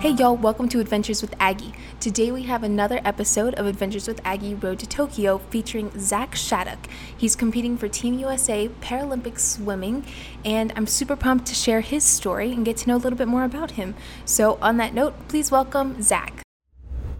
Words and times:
Hey 0.00 0.10
y'all, 0.10 0.36
welcome 0.36 0.68
to 0.68 0.78
Adventures 0.78 1.22
with 1.22 1.34
Aggie. 1.40 1.72
Today 1.98 2.30
we 2.30 2.44
have 2.44 2.62
another 2.62 3.00
episode 3.04 3.54
of 3.54 3.66
Adventures 3.66 4.06
with 4.06 4.20
Aggie 4.24 4.54
Road 4.54 4.78
to 4.78 4.86
Tokyo 4.86 5.38
featuring 5.38 5.90
Zach 5.98 6.36
Shattuck. 6.36 6.78
He's 7.16 7.34
competing 7.34 7.76
for 7.76 7.88
Team 7.88 8.16
USA 8.20 8.68
Paralympic 8.80 9.40
Swimming, 9.40 10.06
and 10.44 10.72
I'm 10.76 10.86
super 10.86 11.16
pumped 11.16 11.46
to 11.46 11.54
share 11.56 11.80
his 11.80 12.04
story 12.04 12.52
and 12.52 12.64
get 12.64 12.76
to 12.76 12.88
know 12.88 12.94
a 12.94 13.02
little 13.02 13.16
bit 13.18 13.26
more 13.26 13.42
about 13.42 13.72
him. 13.72 13.96
So, 14.24 14.56
on 14.62 14.76
that 14.76 14.94
note, 14.94 15.14
please 15.26 15.50
welcome 15.50 16.00
Zach. 16.00 16.42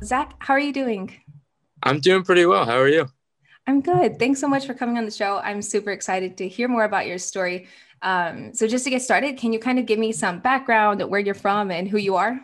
Zach, 0.05 0.35
how 0.39 0.55
are 0.55 0.61
you 0.61 0.73
doing? 0.73 1.13
I'm 1.83 1.99
doing 1.99 2.23
pretty 2.23 2.47
well. 2.47 2.65
How 2.65 2.79
are 2.79 2.89
you? 2.89 3.09
I'm 3.67 3.81
good. 3.81 4.21
Thanks 4.21 4.41
so 4.41 4.47
much 4.47 4.69
for 4.69 4.75
coming 4.75 4.99
on 4.99 5.05
the 5.05 5.11
show. 5.11 5.39
I'm 5.39 5.63
super 5.63 5.91
excited 5.91 6.37
to 6.37 6.47
hear 6.47 6.69
more 6.69 6.85
about 6.85 7.09
your 7.09 7.19
story. 7.19 7.67
Um, 8.03 8.55
so, 8.55 8.69
just 8.69 8.85
to 8.85 8.91
get 8.91 9.03
started, 9.03 9.37
can 9.37 9.53
you 9.53 9.59
kind 9.59 9.81
of 9.81 9.87
give 9.87 9.99
me 9.99 10.13
some 10.13 10.39
background, 10.39 11.03
where 11.03 11.19
you're 11.19 11.35
from, 11.35 11.73
and 11.73 11.89
who 11.89 11.99
you 11.99 12.15
are? 12.15 12.39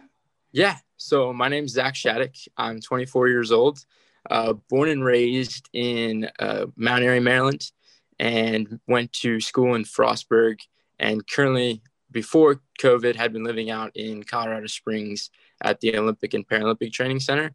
Yeah. 0.54 0.76
So 0.96 1.32
my 1.32 1.48
name's 1.48 1.72
Zach 1.72 1.96
Shattuck. 1.96 2.34
I'm 2.56 2.80
24 2.80 3.26
years 3.26 3.50
old, 3.50 3.84
uh, 4.30 4.52
born 4.70 4.88
and 4.88 5.04
raised 5.04 5.68
in 5.72 6.30
uh, 6.38 6.66
Mount 6.76 7.02
Airy, 7.02 7.18
Maryland, 7.18 7.72
and 8.20 8.78
went 8.86 9.12
to 9.14 9.40
school 9.40 9.74
in 9.74 9.82
Frostburg. 9.82 10.60
And 11.00 11.26
currently, 11.26 11.82
before 12.12 12.62
COVID, 12.78 13.16
had 13.16 13.32
been 13.32 13.42
living 13.42 13.68
out 13.68 13.90
in 13.96 14.22
Colorado 14.22 14.68
Springs 14.68 15.28
at 15.60 15.80
the 15.80 15.98
Olympic 15.98 16.34
and 16.34 16.46
Paralympic 16.46 16.92
Training 16.92 17.18
Center. 17.18 17.52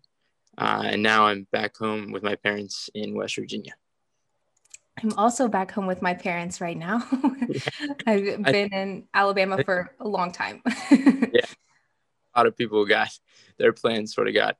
Uh, 0.58 0.84
and 0.88 1.02
now 1.02 1.28
I'm 1.28 1.48
back 1.54 1.78
home 1.78 2.12
with 2.12 2.22
my 2.22 2.36
parents 2.36 2.90
in 2.94 3.16
West 3.16 3.38
Virginia. 3.38 3.76
I'm 5.02 5.14
also 5.14 5.48
back 5.48 5.72
home 5.72 5.88
with 5.88 6.02
my 6.02 6.16
parents 6.16 6.60
right 6.60 6.78
now. 6.78 7.02
I've 8.06 8.44
been 8.44 8.74
in 8.74 9.08
Alabama 9.14 9.64
for 9.64 9.96
a 10.02 10.08
long 10.08 10.34
time. 10.34 10.62
yeah 10.92 11.46
lot 12.40 12.48
of 12.48 12.58
people 12.58 12.86
got 12.86 13.10
their 13.58 13.74
plans 13.74 14.14
sort 14.16 14.30
of 14.30 14.34
got 14.34 14.56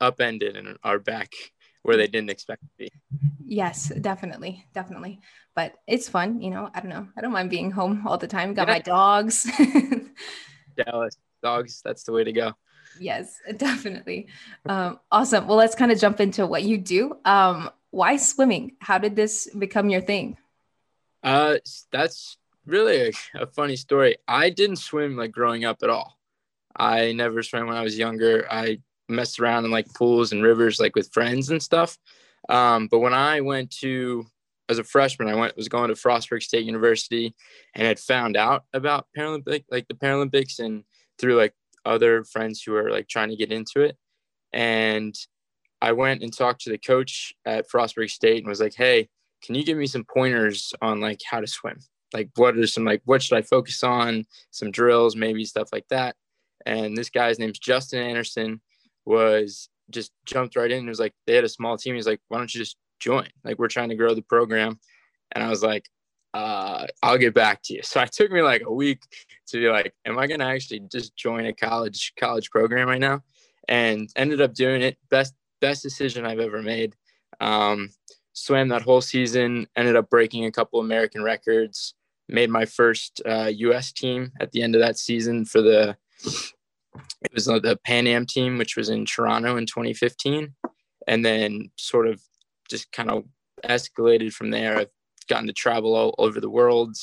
upended 0.00 0.56
and 0.56 0.76
are 0.84 1.00
back 1.00 1.32
where 1.82 1.96
they 1.96 2.06
didn't 2.06 2.30
expect 2.30 2.62
to 2.62 2.68
be. 2.78 2.90
Yes, 3.44 3.88
definitely, 4.00 4.64
definitely. 4.72 5.20
But 5.54 5.74
it's 5.86 6.08
fun, 6.08 6.40
you 6.40 6.50
know. 6.50 6.70
I 6.72 6.80
don't 6.80 6.90
know. 6.90 7.08
I 7.16 7.20
don't 7.20 7.32
mind 7.32 7.50
being 7.50 7.70
home 7.70 8.06
all 8.06 8.18
the 8.18 8.28
time. 8.28 8.54
Got 8.54 8.68
yeah. 8.68 8.74
my 8.74 8.78
dogs. 8.80 9.50
Dallas 10.76 11.16
dogs. 11.42 11.82
That's 11.84 12.04
the 12.04 12.12
way 12.12 12.24
to 12.24 12.32
go. 12.32 12.52
Yes, 12.98 13.38
definitely. 13.56 14.28
Um, 14.64 15.00
awesome. 15.10 15.46
Well, 15.46 15.58
let's 15.58 15.74
kind 15.74 15.92
of 15.92 15.98
jump 15.98 16.20
into 16.20 16.46
what 16.46 16.62
you 16.62 16.78
do. 16.78 17.18
Um, 17.24 17.70
why 17.90 18.16
swimming? 18.16 18.76
How 18.78 18.98
did 18.98 19.16
this 19.16 19.48
become 19.56 19.90
your 19.90 20.00
thing? 20.00 20.36
Uh, 21.22 21.56
that's 21.90 22.38
really 22.64 23.08
a, 23.08 23.42
a 23.42 23.46
funny 23.46 23.76
story. 23.76 24.16
I 24.26 24.50
didn't 24.50 24.76
swim 24.76 25.16
like 25.16 25.32
growing 25.32 25.64
up 25.64 25.82
at 25.82 25.90
all. 25.90 26.16
I 26.76 27.12
never 27.12 27.42
swam 27.42 27.66
when 27.66 27.76
I 27.76 27.82
was 27.82 27.98
younger. 27.98 28.46
I 28.50 28.78
messed 29.08 29.38
around 29.38 29.64
in 29.64 29.70
like 29.70 29.92
pools 29.94 30.32
and 30.32 30.42
rivers 30.42 30.80
like 30.80 30.96
with 30.96 31.12
friends 31.12 31.50
and 31.50 31.62
stuff. 31.62 31.98
Um, 32.48 32.88
but 32.90 32.98
when 32.98 33.14
I 33.14 33.40
went 33.40 33.70
to 33.78 34.26
as 34.68 34.78
a 34.78 34.84
freshman, 34.84 35.28
I 35.28 35.34
went 35.34 35.56
was 35.56 35.68
going 35.68 35.88
to 35.88 35.94
Frostburg 35.94 36.42
State 36.42 36.64
University 36.64 37.34
and 37.74 37.86
had 37.86 37.98
found 37.98 38.36
out 38.36 38.64
about 38.72 39.06
Paralympic 39.16 39.64
like 39.70 39.88
the 39.88 39.94
Paralympics 39.94 40.58
and 40.58 40.84
through 41.18 41.36
like 41.36 41.54
other 41.84 42.24
friends 42.24 42.62
who 42.62 42.72
were 42.72 42.90
like 42.90 43.08
trying 43.08 43.30
to 43.30 43.36
get 43.36 43.52
into 43.52 43.82
it. 43.82 43.96
And 44.52 45.14
I 45.82 45.92
went 45.92 46.22
and 46.22 46.34
talked 46.36 46.62
to 46.62 46.70
the 46.70 46.78
coach 46.78 47.34
at 47.44 47.68
Frostburg 47.70 48.10
State 48.10 48.38
and 48.38 48.48
was 48.48 48.60
like, 48.60 48.74
"Hey, 48.74 49.08
can 49.42 49.54
you 49.54 49.64
give 49.64 49.78
me 49.78 49.86
some 49.86 50.04
pointers 50.04 50.72
on 50.80 51.00
like 51.00 51.20
how 51.28 51.40
to 51.40 51.46
swim? 51.46 51.78
Like 52.12 52.30
what 52.36 52.56
are 52.56 52.66
some 52.66 52.84
like 52.84 53.02
what 53.04 53.22
should 53.22 53.38
I 53.38 53.42
focus 53.42 53.82
on? 53.84 54.24
Some 54.50 54.70
drills, 54.70 55.16
maybe 55.16 55.44
stuff 55.44 55.68
like 55.72 55.86
that." 55.90 56.16
And 56.66 56.96
this 56.96 57.10
guy's 57.10 57.38
name's 57.38 57.58
Justin 57.58 58.02
Anderson 58.02 58.60
was 59.04 59.68
just 59.90 60.12
jumped 60.24 60.56
right 60.56 60.70
in 60.70 60.78
and 60.78 60.88
was 60.88 61.00
like, 61.00 61.14
they 61.26 61.34
had 61.34 61.44
a 61.44 61.48
small 61.48 61.76
team. 61.76 61.94
He's 61.94 62.06
like, 62.06 62.20
why 62.28 62.38
don't 62.38 62.54
you 62.54 62.60
just 62.60 62.76
join? 63.00 63.28
Like, 63.44 63.58
we're 63.58 63.68
trying 63.68 63.90
to 63.90 63.96
grow 63.96 64.14
the 64.14 64.22
program. 64.22 64.78
And 65.32 65.44
I 65.44 65.50
was 65.50 65.62
like, 65.62 65.88
uh, 66.34 66.86
I'll 67.02 67.18
get 67.18 67.32
back 67.32 67.62
to 67.64 67.74
you. 67.74 67.82
So 67.82 68.00
it 68.00 68.12
took 68.12 68.30
me 68.30 68.42
like 68.42 68.62
a 68.66 68.72
week 68.72 69.02
to 69.48 69.58
be 69.58 69.68
like, 69.68 69.94
am 70.04 70.18
I 70.18 70.26
to 70.26 70.42
actually 70.42 70.80
just 70.90 71.16
join 71.16 71.46
a 71.46 71.52
college 71.52 72.12
college 72.18 72.50
program 72.50 72.88
right 72.88 73.00
now? 73.00 73.22
And 73.68 74.10
ended 74.16 74.40
up 74.40 74.52
doing 74.52 74.82
it. 74.82 74.98
Best 75.10 75.34
best 75.60 75.82
decision 75.82 76.26
I've 76.26 76.40
ever 76.40 76.60
made. 76.60 76.94
Um, 77.40 77.90
swam 78.32 78.68
that 78.68 78.82
whole 78.82 79.00
season. 79.00 79.66
Ended 79.76 79.96
up 79.96 80.10
breaking 80.10 80.44
a 80.44 80.52
couple 80.52 80.80
American 80.80 81.22
records. 81.22 81.94
Made 82.28 82.50
my 82.50 82.64
first 82.64 83.22
uh, 83.24 83.50
U.S. 83.54 83.92
team 83.92 84.32
at 84.40 84.50
the 84.52 84.62
end 84.62 84.74
of 84.74 84.80
that 84.80 84.98
season 84.98 85.44
for 85.44 85.62
the 85.62 85.96
it 86.24 87.32
was 87.32 87.46
the 87.46 87.78
Pan 87.84 88.06
Am 88.06 88.26
team, 88.26 88.58
which 88.58 88.76
was 88.76 88.88
in 88.88 89.06
Toronto 89.06 89.56
in 89.56 89.66
2015, 89.66 90.54
and 91.06 91.24
then 91.24 91.70
sort 91.76 92.06
of 92.06 92.20
just 92.68 92.90
kind 92.92 93.10
of 93.10 93.24
escalated 93.64 94.32
from 94.32 94.50
there. 94.50 94.76
I've 94.76 94.90
gotten 95.28 95.46
to 95.46 95.52
travel 95.52 95.94
all 95.94 96.14
over 96.18 96.40
the 96.40 96.50
world, 96.50 96.96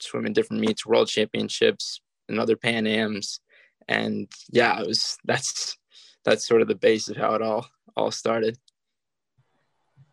swim 0.00 0.26
in 0.26 0.32
different 0.32 0.60
meets, 0.60 0.86
world 0.86 1.08
championships, 1.08 2.00
and 2.28 2.38
other 2.38 2.56
Pan 2.56 2.86
Ams, 2.86 3.40
and 3.88 4.30
yeah, 4.50 4.80
it 4.80 4.86
was 4.86 5.16
that's 5.24 5.76
that's 6.24 6.46
sort 6.46 6.62
of 6.62 6.68
the 6.68 6.74
base 6.74 7.08
of 7.08 7.16
how 7.16 7.34
it 7.34 7.42
all 7.42 7.66
all 7.96 8.10
started. 8.10 8.58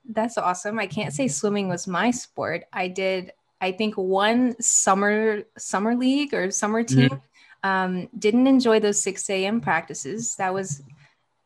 That's 0.09 0.37
awesome. 0.37 0.79
I 0.79 0.87
can't 0.87 1.13
say 1.13 1.27
swimming 1.27 1.69
was 1.69 1.87
my 1.87 2.11
sport. 2.11 2.65
I 2.71 2.87
did 2.87 3.31
I 3.61 3.71
think 3.71 3.95
one 3.95 4.59
summer 4.61 5.43
summer 5.57 5.95
league 5.95 6.33
or 6.33 6.51
summer 6.51 6.83
team. 6.83 7.09
Mm-hmm 7.09 7.25
um, 7.63 8.09
didn't 8.17 8.47
enjoy 8.47 8.79
those 8.79 9.01
6 9.01 9.29
a.m. 9.29 9.61
practices. 9.61 10.35
That 10.35 10.53
was 10.53 10.81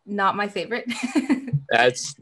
not 0.05 0.35
my 0.35 0.47
favorite. 0.47 0.91
That's 1.69 2.16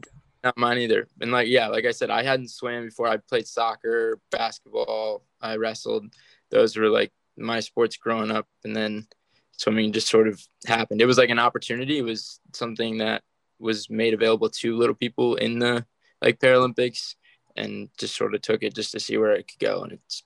not 0.44 0.56
mine 0.58 0.78
either. 0.78 1.08
And 1.20 1.32
like, 1.32 1.48
yeah, 1.48 1.68
like 1.68 1.86
I 1.86 1.92
said, 1.92 2.10
I 2.10 2.22
hadn't 2.22 2.50
swam 2.50 2.84
before. 2.84 3.08
I 3.08 3.16
played 3.16 3.46
soccer, 3.46 4.20
basketball, 4.30 5.22
I 5.40 5.56
wrestled. 5.56 6.06
Those 6.50 6.76
were 6.76 6.88
like 6.88 7.12
my 7.36 7.60
sports 7.60 7.96
growing 7.96 8.30
up. 8.30 8.46
And 8.64 8.74
then 8.74 9.06
swimming 9.52 9.92
just 9.92 10.08
sort 10.08 10.28
of 10.28 10.40
happened. 10.66 11.00
It 11.00 11.06
was 11.06 11.18
like 11.18 11.30
an 11.30 11.38
opportunity. 11.38 11.98
It 11.98 12.04
was 12.04 12.40
something 12.52 12.98
that 12.98 13.22
was 13.58 13.88
made 13.88 14.14
available 14.14 14.50
to 14.50 14.76
little 14.76 14.94
people 14.94 15.36
in 15.36 15.58
the 15.58 15.84
like 16.22 16.38
Paralympics 16.38 17.14
and 17.56 17.88
just 17.98 18.14
sort 18.14 18.34
of 18.34 18.42
took 18.42 18.62
it 18.62 18.74
just 18.74 18.92
to 18.92 19.00
see 19.00 19.16
where 19.16 19.32
it 19.32 19.48
could 19.48 19.58
go. 19.58 19.82
And 19.82 19.92
it's 19.92 20.22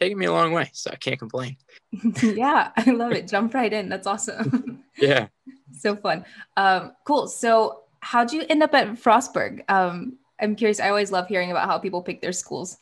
taken 0.00 0.18
me 0.18 0.26
a 0.26 0.32
long 0.32 0.52
way, 0.52 0.70
so 0.72 0.90
I 0.90 0.96
can't 0.96 1.18
complain. 1.18 1.56
yeah, 2.22 2.70
I 2.76 2.90
love 2.90 3.12
it. 3.12 3.28
Jump 3.28 3.54
right 3.54 3.72
in. 3.72 3.88
That's 3.88 4.06
awesome. 4.06 4.84
yeah. 4.98 5.28
so 5.72 5.96
fun. 5.96 6.24
Um, 6.56 6.92
cool. 7.06 7.28
So 7.28 7.84
how'd 8.00 8.32
you 8.32 8.44
end 8.48 8.62
up 8.62 8.74
at 8.74 8.88
Frostburg? 8.88 9.62
Um, 9.68 10.18
I'm 10.40 10.56
curious. 10.56 10.80
I 10.80 10.88
always 10.88 11.12
love 11.12 11.28
hearing 11.28 11.50
about 11.50 11.68
how 11.68 11.78
people 11.78 12.02
pick 12.02 12.20
their 12.20 12.32
schools. 12.32 12.76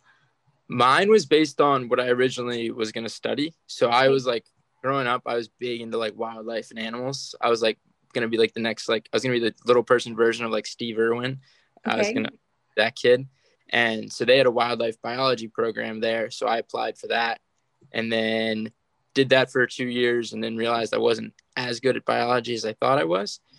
Mine 0.68 1.10
was 1.10 1.26
based 1.26 1.60
on 1.60 1.88
what 1.88 2.00
I 2.00 2.08
originally 2.08 2.70
was 2.70 2.92
going 2.92 3.04
to 3.04 3.10
study. 3.10 3.54
So 3.66 3.88
I 3.88 4.08
was 4.08 4.26
like, 4.26 4.44
growing 4.82 5.06
up, 5.06 5.22
I 5.26 5.34
was 5.34 5.48
big 5.48 5.80
into 5.80 5.98
like 5.98 6.16
wildlife 6.16 6.70
and 6.70 6.78
animals. 6.78 7.34
I 7.40 7.50
was 7.50 7.62
like 7.62 7.78
going 8.14 8.22
to 8.22 8.28
be 8.28 8.38
like 8.38 8.54
the 8.54 8.60
next, 8.60 8.88
like, 8.88 9.08
I 9.12 9.16
was 9.16 9.22
going 9.22 9.34
to 9.34 9.40
be 9.40 9.50
the 9.50 9.54
little 9.66 9.82
person 9.82 10.16
version 10.16 10.46
of 10.46 10.50
like 10.50 10.66
Steve 10.66 10.98
Irwin. 10.98 11.40
Okay. 11.86 11.94
I 11.94 11.98
was 11.98 12.08
going 12.08 12.24
to, 12.24 12.32
that 12.76 12.96
kid. 12.96 13.26
And 13.72 14.12
so 14.12 14.24
they 14.24 14.36
had 14.36 14.46
a 14.46 14.50
wildlife 14.50 15.00
biology 15.00 15.48
program 15.48 16.00
there. 16.00 16.30
So 16.30 16.46
I 16.46 16.58
applied 16.58 16.98
for 16.98 17.08
that 17.08 17.40
and 17.90 18.12
then 18.12 18.70
did 19.14 19.30
that 19.30 19.50
for 19.50 19.66
two 19.66 19.86
years 19.86 20.32
and 20.32 20.44
then 20.44 20.56
realized 20.56 20.94
I 20.94 20.98
wasn't 20.98 21.34
as 21.56 21.80
good 21.80 21.96
at 21.96 22.04
biology 22.04 22.54
as 22.54 22.64
I 22.64 22.74
thought 22.74 22.98
I 22.98 23.04
was. 23.04 23.40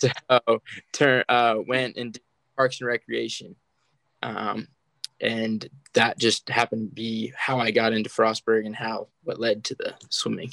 So 0.00 0.60
turn, 0.92 1.24
uh, 1.28 1.56
went 1.66 1.96
and 1.96 2.14
did 2.14 2.22
Parks 2.56 2.80
and 2.80 2.88
Recreation. 2.88 3.54
Um, 4.22 4.68
and 5.20 5.68
that 5.94 6.18
just 6.18 6.48
happened 6.48 6.90
to 6.90 6.94
be 6.94 7.32
how 7.36 7.58
I 7.58 7.70
got 7.70 7.92
into 7.92 8.10
Frostburg 8.10 8.66
and 8.66 8.74
how 8.74 9.08
what 9.22 9.38
led 9.38 9.64
to 9.64 9.74
the 9.76 9.94
swimming. 10.08 10.50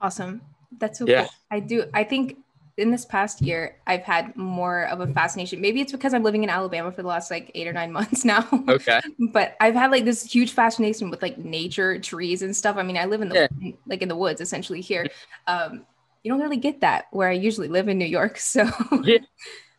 Awesome. 0.00 0.40
That's 0.78 0.98
so 0.98 1.06
yeah. 1.06 1.22
cool. 1.22 1.30
I 1.50 1.60
do. 1.60 1.84
I 1.94 2.04
think 2.04 2.38
in 2.76 2.90
this 2.90 3.04
past 3.04 3.42
year, 3.42 3.76
I've 3.86 4.02
had 4.02 4.34
more 4.36 4.84
of 4.84 5.00
a 5.00 5.06
fascination. 5.06 5.60
Maybe 5.60 5.80
it's 5.80 5.92
because 5.92 6.14
I'm 6.14 6.22
living 6.22 6.44
in 6.44 6.50
Alabama 6.50 6.90
for 6.92 7.02
the 7.02 7.08
last 7.08 7.30
like 7.30 7.50
eight 7.54 7.66
or 7.66 7.72
nine 7.72 7.92
months 7.98 8.24
now. 8.24 8.46
Okay. 8.68 9.00
but 9.32 9.56
I've 9.60 9.74
had 9.74 9.90
like 9.90 10.04
this 10.04 10.22
huge 10.24 10.52
fascination 10.52 11.10
with 11.10 11.22
like 11.22 11.38
nature, 11.38 11.98
trees, 11.98 12.42
and 12.42 12.56
stuff. 12.56 12.76
I 12.76 12.82
mean, 12.82 12.96
I 12.96 13.04
live 13.04 13.20
in 13.22 13.28
the 13.28 13.48
yeah. 13.60 13.72
like 13.86 14.02
in 14.02 14.08
the 14.08 14.16
woods 14.16 14.40
essentially 14.40 14.80
here. 14.80 15.06
Um, 15.46 15.86
you 16.22 16.30
don't 16.30 16.40
really 16.40 16.56
get 16.56 16.80
that 16.80 17.06
where 17.12 17.28
I 17.28 17.32
usually 17.32 17.68
live 17.68 17.88
in 17.88 17.98
New 17.98 18.06
York. 18.06 18.38
So 18.50 18.68
yeah, 19.02 19.18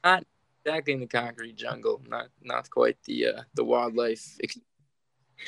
not 0.03 0.23
exactly 0.65 0.93
in 0.93 0.99
the 1.01 1.07
concrete 1.07 1.55
jungle. 1.55 2.01
Not 2.07 2.27
not 2.41 2.69
quite 2.69 2.97
the 3.05 3.27
uh, 3.27 3.41
the 3.53 3.63
wildlife. 3.63 4.37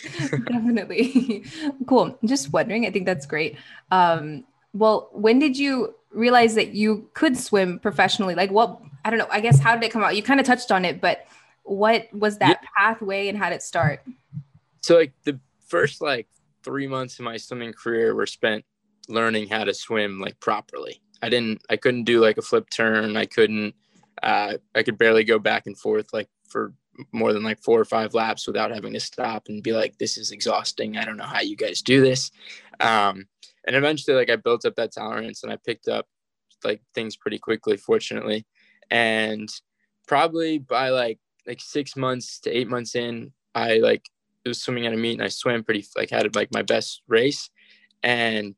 Definitely 0.32 1.46
cool. 1.88 2.18
Just 2.26 2.52
wondering. 2.52 2.86
I 2.86 2.92
think 2.92 3.06
that's 3.06 3.26
great. 3.26 3.58
Um, 3.92 4.46
well, 4.74 5.10
when 5.14 5.40
did 5.40 5.58
you 5.58 5.96
realize 6.14 6.56
that 6.56 6.74
you 6.74 7.10
could 7.14 7.38
swim 7.38 7.80
professionally? 7.80 8.36
Like, 8.36 8.52
what, 8.52 8.80
I 9.04 9.10
don't 9.10 9.20
know, 9.20 9.28
I 9.30 9.40
guess, 9.40 9.60
how 9.60 9.76
did 9.76 9.84
it 9.84 9.92
come 9.92 10.04
out? 10.04 10.16
You 10.16 10.24
kind 10.24 10.40
of 10.40 10.46
touched 10.46 10.72
on 10.72 10.86
it, 10.86 11.02
but 11.02 11.26
what 11.64 12.08
was 12.14 12.38
that 12.40 12.60
yeah. 12.62 12.70
pathway 12.78 13.28
and 13.28 13.38
how 13.38 13.50
did 13.50 13.56
it 13.56 13.64
start? 13.64 14.04
So, 14.82 14.96
like, 14.96 15.14
the 15.24 15.40
first 15.68 16.02
like 16.02 16.28
three 16.64 16.88
months 16.88 17.20
of 17.20 17.26
my 17.26 17.38
swimming 17.38 17.74
career 17.74 18.14
were 18.14 18.28
spent 18.28 18.64
learning 19.08 19.50
how 19.50 19.64
to 19.64 19.74
swim 19.74 20.20
like 20.20 20.40
properly. 20.40 21.02
I 21.22 21.30
didn't 21.30 21.62
I 21.70 21.78
couldn't 21.78 22.04
do 22.04 22.22
like 22.22 22.38
a 22.38 22.42
flip 22.42 22.70
turn. 22.70 23.18
I 23.18 23.26
couldn't 23.26 23.74
uh, 24.22 24.58
I 24.76 24.84
could 24.84 24.98
barely 24.98 25.24
go 25.24 25.40
back 25.40 25.66
and 25.66 25.78
forth 25.78 26.14
like 26.14 26.30
for 26.48 26.74
more 27.12 27.34
than 27.34 27.44
like 27.44 27.60
four 27.60 27.80
or 27.80 27.86
five 27.86 28.14
laps 28.14 28.46
without 28.46 28.72
having 28.72 28.94
to 28.94 29.00
stop 29.00 29.48
and 29.48 29.64
be 29.64 29.74
like, 29.74 29.98
this 29.98 30.18
is 30.18 30.32
exhausting. 30.32 30.96
I 30.96 31.06
don't 31.06 31.18
know 31.18 31.24
how 31.24 31.42
you 31.42 31.56
guys 31.56 31.82
do 31.82 32.02
this. 32.02 32.32
Um, 32.80 33.28
and 33.66 33.76
eventually, 33.76 34.16
like, 34.16 34.30
I 34.30 34.36
built 34.36 34.66
up 34.66 34.76
that 34.76 34.94
tolerance 34.94 35.44
and 35.44 35.52
I 35.52 35.58
picked 35.66 35.88
up 35.88 36.08
like 36.64 36.82
things 36.96 37.16
pretty 37.16 37.40
quickly, 37.40 37.78
fortunately. 37.78 38.46
And 38.90 39.50
probably 40.08 40.60
by 40.60 40.90
like 40.90 41.20
like 41.46 41.60
six 41.62 41.96
months 41.96 42.40
to 42.42 42.52
eight 42.52 42.70
months 42.70 42.96
in, 42.96 43.32
I 43.56 43.76
like 43.78 44.06
was 44.46 44.62
swimming 44.62 44.86
at 44.86 44.94
a 44.94 44.98
meet 44.98 45.14
and 45.14 45.24
I 45.24 45.30
swam 45.30 45.64
pretty 45.64 45.86
like 45.96 46.10
had 46.10 46.36
like 46.36 46.50
my 46.54 46.62
best 46.62 47.02
race, 47.08 47.50
and 48.02 48.56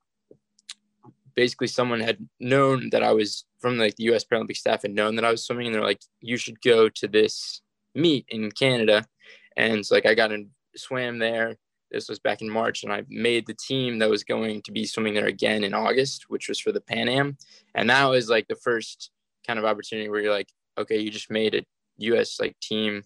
basically 1.35 1.67
someone 1.67 1.99
had 1.99 2.17
known 2.39 2.89
that 2.91 3.03
I 3.03 3.13
was 3.13 3.45
from 3.59 3.77
like 3.77 3.95
the 3.95 4.05
U.S. 4.05 4.25
Paralympic 4.25 4.57
staff 4.57 4.81
had 4.83 4.93
known 4.93 5.15
that 5.15 5.25
I 5.25 5.31
was 5.31 5.45
swimming, 5.45 5.67
and 5.67 5.75
they're 5.75 5.83
like, 5.83 6.01
"You 6.21 6.37
should 6.37 6.61
go 6.61 6.89
to 6.89 7.07
this 7.07 7.61
meet 7.93 8.25
in 8.29 8.51
Canada," 8.51 9.05
and 9.57 9.85
so 9.85 9.95
like 9.95 10.05
I 10.05 10.15
got 10.15 10.31
and 10.31 10.47
swam 10.75 11.19
there. 11.19 11.57
This 11.95 12.09
was 12.09 12.19
back 12.19 12.41
in 12.41 12.49
March, 12.49 12.83
and 12.83 12.91
I 12.91 13.03
made 13.07 13.47
the 13.47 13.53
team 13.53 13.99
that 13.99 14.09
was 14.09 14.25
going 14.25 14.61
to 14.63 14.71
be 14.73 14.85
swimming 14.85 15.13
there 15.13 15.27
again 15.27 15.63
in 15.63 15.73
August, 15.73 16.25
which 16.27 16.49
was 16.49 16.59
for 16.59 16.73
the 16.73 16.81
Pan 16.81 17.07
Am, 17.07 17.37
and 17.73 17.89
that 17.89 18.09
was 18.09 18.29
like 18.29 18.49
the 18.49 18.57
first 18.57 19.11
kind 19.47 19.57
of 19.57 19.63
opportunity 19.63 20.09
where 20.09 20.19
you're 20.19 20.33
like, 20.33 20.51
okay, 20.77 20.97
you 20.97 21.09
just 21.09 21.31
made 21.31 21.55
a 21.55 21.63
U.S. 21.99 22.37
like 22.37 22.59
team. 22.59 23.03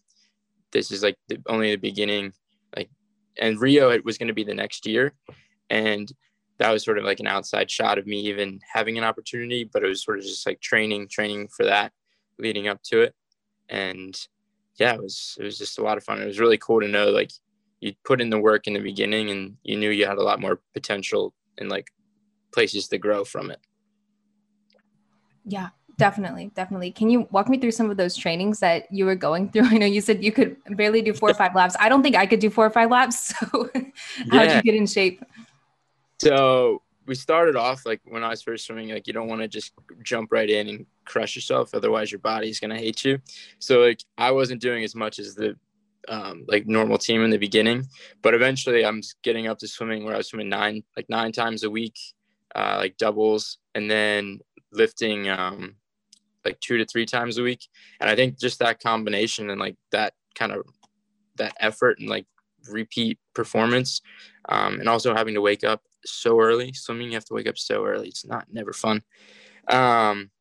This 0.71 0.91
is 0.91 1.03
like 1.03 1.17
the, 1.27 1.37
only 1.45 1.69
the 1.69 1.77
beginning, 1.77 2.33
like, 2.75 2.89
and 3.39 3.61
Rio 3.61 3.91
it 3.91 4.03
was 4.03 4.17
going 4.17 4.29
to 4.29 4.33
be 4.33 4.43
the 4.43 4.55
next 4.55 4.87
year, 4.87 5.13
and 5.69 6.11
that 6.57 6.71
was 6.71 6.83
sort 6.83 6.97
of 6.97 7.05
like 7.05 7.19
an 7.19 7.27
outside 7.27 7.69
shot 7.69 7.99
of 7.99 8.07
me 8.07 8.21
even 8.21 8.59
having 8.73 8.97
an 8.97 9.03
opportunity, 9.03 9.65
but 9.65 9.83
it 9.83 9.87
was 9.87 10.03
sort 10.03 10.17
of 10.17 10.25
just 10.25 10.47
like 10.47 10.61
training, 10.61 11.09
training 11.09 11.47
for 11.55 11.63
that 11.65 11.91
leading 12.39 12.67
up 12.67 12.81
to 12.85 13.01
it. 13.01 13.13
And 13.69 14.19
yeah, 14.79 14.95
it 14.95 15.01
was, 15.01 15.37
it 15.39 15.43
was 15.43 15.59
just 15.59 15.77
a 15.77 15.83
lot 15.83 15.97
of 15.97 16.03
fun. 16.03 16.19
It 16.19 16.25
was 16.25 16.39
really 16.39 16.57
cool 16.57 16.81
to 16.81 16.87
know 16.87 17.11
like 17.11 17.31
you 17.81 17.93
put 18.03 18.21
in 18.21 18.29
the 18.29 18.39
work 18.39 18.67
in 18.67 18.73
the 18.73 18.79
beginning 18.79 19.29
and 19.29 19.57
you 19.63 19.77
knew 19.77 19.89
you 19.89 20.05
had 20.05 20.17
a 20.17 20.23
lot 20.23 20.39
more 20.39 20.59
potential 20.73 21.33
and 21.57 21.69
like 21.69 21.87
places 22.51 22.87
to 22.89 22.97
grow 22.97 23.23
from 23.23 23.51
it. 23.51 23.59
Yeah, 25.45 25.69
definitely. 25.97 26.51
Definitely. 26.55 26.91
Can 26.91 27.09
you 27.09 27.27
walk 27.31 27.49
me 27.49 27.57
through 27.57 27.71
some 27.71 27.89
of 27.89 27.97
those 27.97 28.15
trainings 28.15 28.59
that 28.59 28.91
you 28.91 29.05
were 29.05 29.15
going 29.15 29.49
through? 29.49 29.65
I 29.65 29.77
know 29.77 29.85
you 29.85 30.01
said 30.01 30.23
you 30.23 30.31
could 30.31 30.57
barely 30.71 31.01
do 31.01 31.13
four 31.13 31.29
or 31.29 31.33
five 31.33 31.55
laps. 31.55 31.75
I 31.79 31.89
don't 31.89 32.03
think 32.03 32.15
I 32.15 32.25
could 32.25 32.39
do 32.39 32.49
four 32.49 32.65
or 32.65 32.71
five 32.71 32.89
laps. 32.89 33.33
So 33.51 33.69
how 34.31 34.43
did 34.43 34.55
you 34.55 34.61
get 34.61 34.75
in 34.75 34.85
shape? 34.85 35.23
So 36.21 36.81
we 37.05 37.15
started 37.15 37.55
off 37.55 37.85
like 37.85 38.01
when 38.05 38.23
I 38.23 38.29
was 38.29 38.41
first 38.41 38.65
swimming, 38.65 38.89
like 38.89 39.07
you 39.07 39.13
don't 39.13 39.27
want 39.27 39.41
to 39.41 39.47
just 39.47 39.73
jump 40.03 40.31
right 40.31 40.49
in 40.49 40.67
and 40.67 40.85
crush 41.05 41.35
yourself, 41.35 41.73
otherwise 41.73 42.11
your 42.11 42.19
body's 42.19 42.59
gonna 42.59 42.77
hate 42.77 43.03
you. 43.03 43.19
So 43.57 43.79
like 43.79 44.01
I 44.17 44.31
wasn't 44.31 44.61
doing 44.61 44.83
as 44.83 44.95
much 44.95 45.19
as 45.19 45.35
the 45.35 45.55
um, 46.07 46.45
like 46.47 46.65
normal 46.65 46.97
team 46.97 47.23
in 47.23 47.29
the 47.29 47.37
beginning, 47.37 47.87
but 48.21 48.33
eventually 48.33 48.85
I'm 48.85 49.01
getting 49.23 49.47
up 49.47 49.59
to 49.59 49.67
swimming 49.67 50.05
where 50.05 50.13
I 50.13 50.17
was 50.17 50.29
swimming 50.29 50.49
nine 50.49 50.83
like 50.95 51.09
nine 51.09 51.31
times 51.31 51.63
a 51.63 51.69
week, 51.69 51.97
uh, 52.55 52.77
like 52.77 52.97
doubles, 52.97 53.57
and 53.75 53.89
then 53.89 54.39
lifting 54.71 55.29
um, 55.29 55.75
like 56.45 56.59
two 56.59 56.77
to 56.77 56.85
three 56.85 57.05
times 57.05 57.37
a 57.37 57.43
week. 57.43 57.67
And 57.99 58.09
I 58.09 58.15
think 58.15 58.39
just 58.39 58.59
that 58.59 58.79
combination 58.79 59.49
and 59.49 59.59
like 59.59 59.75
that 59.91 60.13
kind 60.35 60.51
of 60.51 60.63
that 61.35 61.55
effort 61.59 61.99
and 61.99 62.09
like 62.09 62.25
repeat 62.69 63.19
performance, 63.33 64.01
um, 64.47 64.79
and 64.79 64.89
also 64.89 65.15
having 65.15 65.33
to 65.33 65.41
wake 65.41 65.63
up 65.63 65.81
so 66.05 66.39
early. 66.39 66.73
Swimming, 66.73 67.07
you 67.07 67.13
have 67.13 67.25
to 67.25 67.33
wake 67.33 67.47
up 67.47 67.57
so 67.57 67.85
early. 67.85 68.07
It's 68.07 68.25
not 68.25 68.47
never 68.51 68.73
fun. 68.73 69.03
Um, 69.67 70.31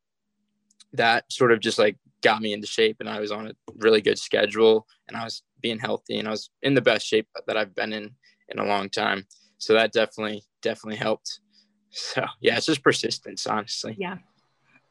that 0.93 1.31
sort 1.31 1.53
of 1.53 1.61
just 1.61 1.79
like 1.79 1.97
got 2.23 2.41
me 2.41 2.53
into 2.53 2.67
shape, 2.67 2.97
and 3.01 3.09
I 3.09 3.21
was 3.21 3.31
on 3.31 3.49
a 3.49 3.53
really 3.77 4.01
good 4.01 4.19
schedule, 4.19 4.87
and 5.07 5.17
I 5.17 5.25
was 5.25 5.43
being 5.61 5.79
healthy, 5.79 6.19
and 6.19 6.29
I 6.29 6.31
was 6.31 6.51
in 6.63 6.75
the 6.75 6.81
best 6.83 7.07
shape 7.07 7.29
that 7.47 7.57
I've 7.57 7.75
been 7.75 7.93
in 7.93 8.15
in 8.49 8.59
a 8.59 8.65
long 8.65 8.89
time. 8.89 9.27
So 9.59 9.75
that 9.75 9.93
definitely 9.93 10.45
definitely 10.63 10.99
helped. 10.99 11.41
So 11.91 12.25
yeah, 12.41 12.57
it's 12.57 12.67
just 12.67 12.83
persistence, 12.83 13.47
honestly. 13.47 13.97
Yeah, 13.99 14.19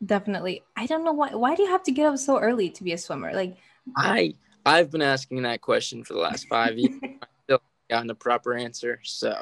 definitely. 0.05 0.63
I 0.75 0.85
don't 0.85 1.03
know 1.03 1.13
why. 1.13 1.35
Why 1.35 1.55
do 1.55 1.63
you 1.63 1.69
have 1.69 1.83
to 1.83 1.91
get 1.91 2.07
up 2.07 2.17
so 2.17 2.39
early 2.39 2.69
to 2.71 2.83
be 2.83 2.93
a 2.93 2.97
swimmer? 2.97 3.33
Like 3.33 3.57
I 3.95 4.33
I've 4.65 4.91
been 4.91 5.01
asking 5.01 5.43
that 5.43 5.61
question 5.61 6.03
for 6.03 6.13
the 6.13 6.19
last 6.19 6.47
five 6.47 6.77
years. 6.77 6.91
I 7.21 7.25
still 7.43 7.59
gotten 7.89 8.07
the 8.07 8.15
proper 8.15 8.53
answer. 8.53 8.99
So 9.03 9.35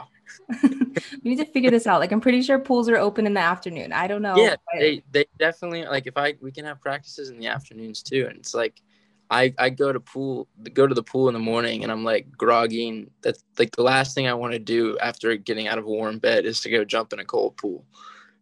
we 0.63 0.92
need 1.24 1.38
to 1.38 1.45
figure 1.45 1.71
this 1.71 1.88
out. 1.88 2.00
Like 2.00 2.12
I'm 2.12 2.21
pretty 2.21 2.42
sure 2.42 2.60
pools 2.60 2.89
are 2.89 2.98
open 2.98 3.25
in 3.25 3.33
the 3.33 3.39
afternoon. 3.39 3.92
I 3.92 4.07
don't 4.07 4.21
know. 4.21 4.36
Yeah, 4.38 4.56
they 4.78 5.04
they 5.12 5.25
definitely 5.39 5.86
like 5.86 6.07
if 6.07 6.18
I 6.18 6.36
we 6.42 6.51
can 6.51 6.66
have 6.66 6.81
practices 6.81 7.30
in 7.30 7.39
the 7.39 7.48
afternoons 7.48 8.04
too, 8.04 8.28
and 8.30 8.38
it's 8.38 8.54
like 8.54 8.81
I 9.30 9.54
I 9.57 9.69
go 9.69 9.92
to 9.92 10.00
pool 10.00 10.48
go 10.74 10.88
to 10.88 10.94
the 10.94 11.04
pool 11.04 11.27
in 11.27 11.33
the 11.33 11.39
morning 11.39 11.83
and 11.83 11.92
I'm 11.92 12.04
like 12.04 12.31
groggy. 12.38 12.88
And 12.89 13.12
that's 13.22 13.44
like 13.57 13.75
the 13.75 13.83
last 13.83 14.16
thing 14.16 14.27
I 14.27 14.33
want 14.33 14.54
to 14.54 14.60
do 14.60 14.98
after 15.00 15.36
getting 15.36 15.68
out 15.68 15.77
of 15.77 15.86
a 15.86 15.89
warm 15.89 16.19
bed 16.19 16.45
is 16.45 16.62
to 16.62 16.69
go 16.69 16.86
jump 16.86 17.13
in 17.13 17.19
a 17.19 17.25
cold 17.25 17.57
pool. 17.57 17.86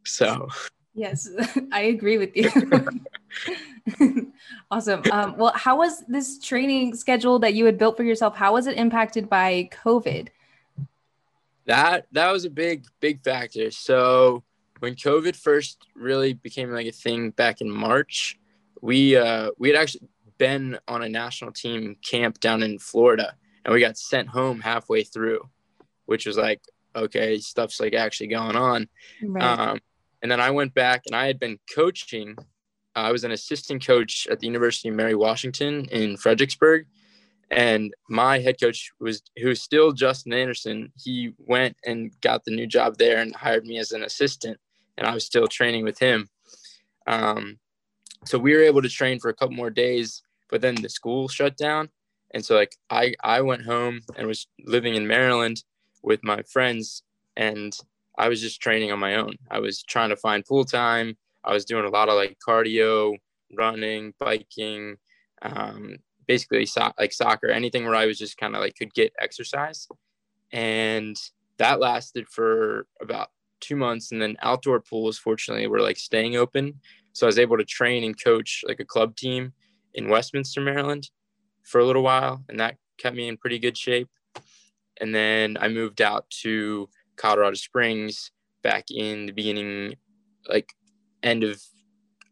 So 0.03 0.49
yes, 0.93 1.29
I 1.71 1.81
agree 1.81 2.17
with 2.17 2.35
you. 2.35 2.51
awesome. 4.71 5.03
Um, 5.11 5.37
well, 5.37 5.53
how 5.55 5.77
was 5.77 6.03
this 6.07 6.39
training 6.39 6.95
schedule 6.95 7.39
that 7.39 7.53
you 7.53 7.65
had 7.65 7.77
built 7.77 7.97
for 7.97 8.03
yourself? 8.03 8.35
How 8.35 8.53
was 8.53 8.67
it 8.67 8.77
impacted 8.77 9.29
by 9.29 9.69
COVID? 9.83 10.29
that 11.65 12.05
that 12.11 12.31
was 12.31 12.45
a 12.45 12.49
big 12.49 12.85
big 12.99 13.23
factor 13.23 13.71
so 13.71 14.43
when 14.79 14.95
covid 14.95 15.35
first 15.35 15.85
really 15.95 16.33
became 16.33 16.71
like 16.71 16.87
a 16.87 16.91
thing 16.91 17.29
back 17.31 17.61
in 17.61 17.69
march 17.69 18.37
we 18.81 19.15
uh 19.15 19.49
we 19.57 19.69
had 19.69 19.77
actually 19.77 20.07
been 20.43 20.77
on 20.89 21.03
a 21.03 21.07
national 21.07 21.53
team 21.53 21.95
camp 22.03 22.37
down 22.41 22.61
in 22.61 22.77
florida 22.77 23.33
and 23.63 23.73
we 23.73 23.79
got 23.79 23.97
sent 23.97 24.27
home 24.27 24.59
halfway 24.59 25.01
through 25.01 25.39
which 26.05 26.25
was 26.25 26.35
like 26.35 26.61
okay 26.97 27.37
stuff's 27.37 27.79
like 27.79 27.93
actually 27.93 28.27
going 28.27 28.57
on 28.57 28.85
right. 29.23 29.43
um, 29.43 29.79
and 30.21 30.29
then 30.29 30.41
i 30.41 30.51
went 30.51 30.73
back 30.73 31.03
and 31.05 31.15
i 31.15 31.25
had 31.25 31.39
been 31.39 31.57
coaching 31.73 32.35
i 32.93 33.09
was 33.09 33.23
an 33.23 33.31
assistant 33.31 33.85
coach 33.85 34.27
at 34.29 34.41
the 34.41 34.45
university 34.45 34.89
of 34.89 34.95
mary 34.95 35.15
washington 35.15 35.85
in 35.85 36.17
fredericksburg 36.17 36.85
and 37.49 37.93
my 38.09 38.39
head 38.39 38.59
coach 38.59 38.91
was 38.99 39.21
who's 39.37 39.61
still 39.61 39.91
Justin 39.91 40.33
Anderson. 40.33 40.91
He 40.95 41.33
went 41.37 41.77
and 41.85 42.11
got 42.21 42.43
the 42.43 42.55
new 42.55 42.65
job 42.65 42.97
there 42.97 43.19
and 43.19 43.35
hired 43.35 43.65
me 43.67 43.77
as 43.77 43.91
an 43.91 44.03
assistant, 44.03 44.57
and 44.97 45.05
I 45.05 45.13
was 45.13 45.23
still 45.25 45.47
training 45.47 45.83
with 45.83 45.99
him. 45.99 46.29
Um, 47.05 47.59
so 48.25 48.37
we 48.37 48.53
were 48.53 48.63
able 48.63 48.81
to 48.81 48.89
train 48.89 49.19
for 49.19 49.29
a 49.29 49.33
couple 49.33 49.55
more 49.55 49.69
days, 49.69 50.22
but 50.49 50.61
then 50.61 50.75
the 50.75 50.89
school 50.89 51.27
shut 51.27 51.57
down, 51.57 51.89
and 52.31 52.43
so 52.43 52.55
like 52.55 52.75
I 52.89 53.13
I 53.23 53.41
went 53.41 53.63
home 53.63 54.01
and 54.15 54.27
was 54.27 54.47
living 54.65 54.95
in 54.95 55.07
Maryland 55.07 55.63
with 56.01 56.23
my 56.23 56.41
friends, 56.43 57.03
and 57.35 57.75
I 58.17 58.29
was 58.29 58.41
just 58.41 58.61
training 58.61 58.91
on 58.91 58.99
my 58.99 59.15
own. 59.15 59.35
I 59.49 59.59
was 59.59 59.83
trying 59.83 60.09
to 60.09 60.15
find 60.15 60.45
pool 60.45 60.65
time. 60.65 61.17
I 61.43 61.53
was 61.53 61.65
doing 61.65 61.85
a 61.85 61.89
lot 61.89 62.09
of 62.09 62.15
like 62.15 62.37
cardio, 62.47 63.15
running, 63.57 64.13
biking, 64.19 64.97
um, 65.41 65.97
basically 66.27 66.65
so- 66.65 66.93
like 66.99 67.13
soccer, 67.13 67.49
anything 67.49 67.85
where 67.85 67.95
I 67.95 68.05
was 68.05 68.17
just 68.17 68.37
kind 68.37 68.55
of 68.55 68.61
like 68.61 68.75
could 68.75 68.93
get 68.93 69.13
exercise. 69.19 69.87
And 70.51 71.17
that 71.57 71.79
lasted 71.79 72.27
for 72.29 72.87
about 73.01 73.29
two 73.59 73.75
months. 73.75 74.11
And 74.11 74.21
then 74.21 74.37
outdoor 74.41 74.79
pools, 74.81 75.17
fortunately, 75.17 75.67
were 75.67 75.81
like 75.81 75.97
staying 75.97 76.35
open. 76.35 76.79
So 77.13 77.25
I 77.25 77.29
was 77.29 77.39
able 77.39 77.57
to 77.57 77.65
train 77.65 78.03
and 78.03 78.21
coach 78.21 78.63
like 78.67 78.79
a 78.79 78.85
club 78.85 79.15
team 79.15 79.53
in 79.93 80.09
Westminster, 80.09 80.61
Maryland 80.61 81.09
for 81.63 81.79
a 81.79 81.85
little 81.85 82.03
while. 82.03 82.43
And 82.49 82.59
that 82.59 82.77
kept 82.97 83.15
me 83.15 83.27
in 83.27 83.37
pretty 83.37 83.59
good 83.59 83.77
shape. 83.77 84.09
And 84.99 85.13
then 85.13 85.57
I 85.59 85.67
moved 85.69 86.01
out 86.01 86.29
to 86.41 86.89
Colorado 87.15 87.55
Springs 87.55 88.31
back 88.61 88.85
in 88.91 89.25
the 89.25 89.31
beginning, 89.31 89.95
like 90.47 90.71
end 91.21 91.43
of, 91.43 91.61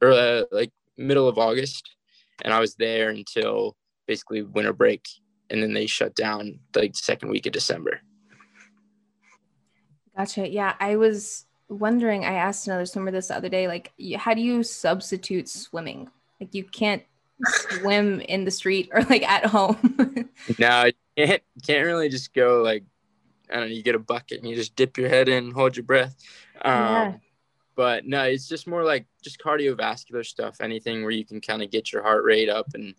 or 0.01 0.12
uh, 0.12 0.44
like 0.51 0.72
middle 0.98 1.27
of 1.27 1.38
August. 1.38 1.96
And 2.44 2.53
I 2.53 2.60
was 2.60 2.75
there 2.75 3.10
until 3.10 3.75
basically 4.08 4.41
winter 4.41 4.74
break, 4.74 5.08
and 5.50 5.62
then 5.62 5.74
they 5.74 5.86
shut 5.86 6.15
down 6.15 6.60
the 6.74 6.89
second 6.94 7.30
week 7.30 7.46
of 7.46 7.53
December. 7.53 8.01
Gotcha. 10.18 10.48
Yeah, 10.48 10.74
I 10.80 10.96
was 10.96 11.46
wondering. 11.70 12.25
I 12.25 12.34
asked 12.34 12.68
another 12.68 12.86
swimmer 12.86 13.12
this 13.12 13.27
the 13.27 13.38
other 13.38 13.50
day. 13.50 13.68
Like, 13.68 13.94
how 14.18 14.34
do 14.34 14.41
you 14.41 14.63
substitute 14.63 15.48
swimming? 15.48 16.10
Like, 16.39 16.53
you 16.53 16.63
can't 16.63 17.03
swim 17.46 18.22
in 18.22 18.46
the 18.46 18.52
street 18.52 18.90
or 18.94 19.02
like 19.04 19.24
at 19.24 19.46
home. 19.46 19.78
no, 20.60 20.86
you 20.86 20.94
can't. 21.18 21.44
Can't 21.66 21.86
really 21.86 22.10
just 22.10 22.34
go 22.34 22.62
like 22.62 22.84
I 23.50 23.56
don't 23.56 23.70
know. 23.70 23.76
You 23.76 23.84
get 23.84 23.96
a 23.96 24.00
bucket 24.00 24.40
and 24.40 24.50
you 24.50 24.56
just 24.56 24.76
dip 24.76 24.98
your 24.98 25.10
head 25.10 25.28
in, 25.28 25.52
hold 25.52 25.76
your 25.76 25.84
breath. 25.84 26.16
Um, 26.64 26.74
yeah. 26.74 27.14
But 27.76 28.06
no, 28.06 28.24
it's 28.24 28.48
just 28.48 28.68
more 28.68 28.84
like 28.84 29.06
just 29.24 29.40
cardiovascular 29.40 30.26
stuff. 30.26 30.62
Anything 30.62 31.02
where 31.02 31.12
you 31.12 31.26
can 31.26 31.42
kind 31.42 31.62
of 31.62 31.72
get 31.72 31.92
your 31.92 32.04
heart 32.04 32.24
rate 32.24 32.50
up 32.50 32.68
and 32.74 32.96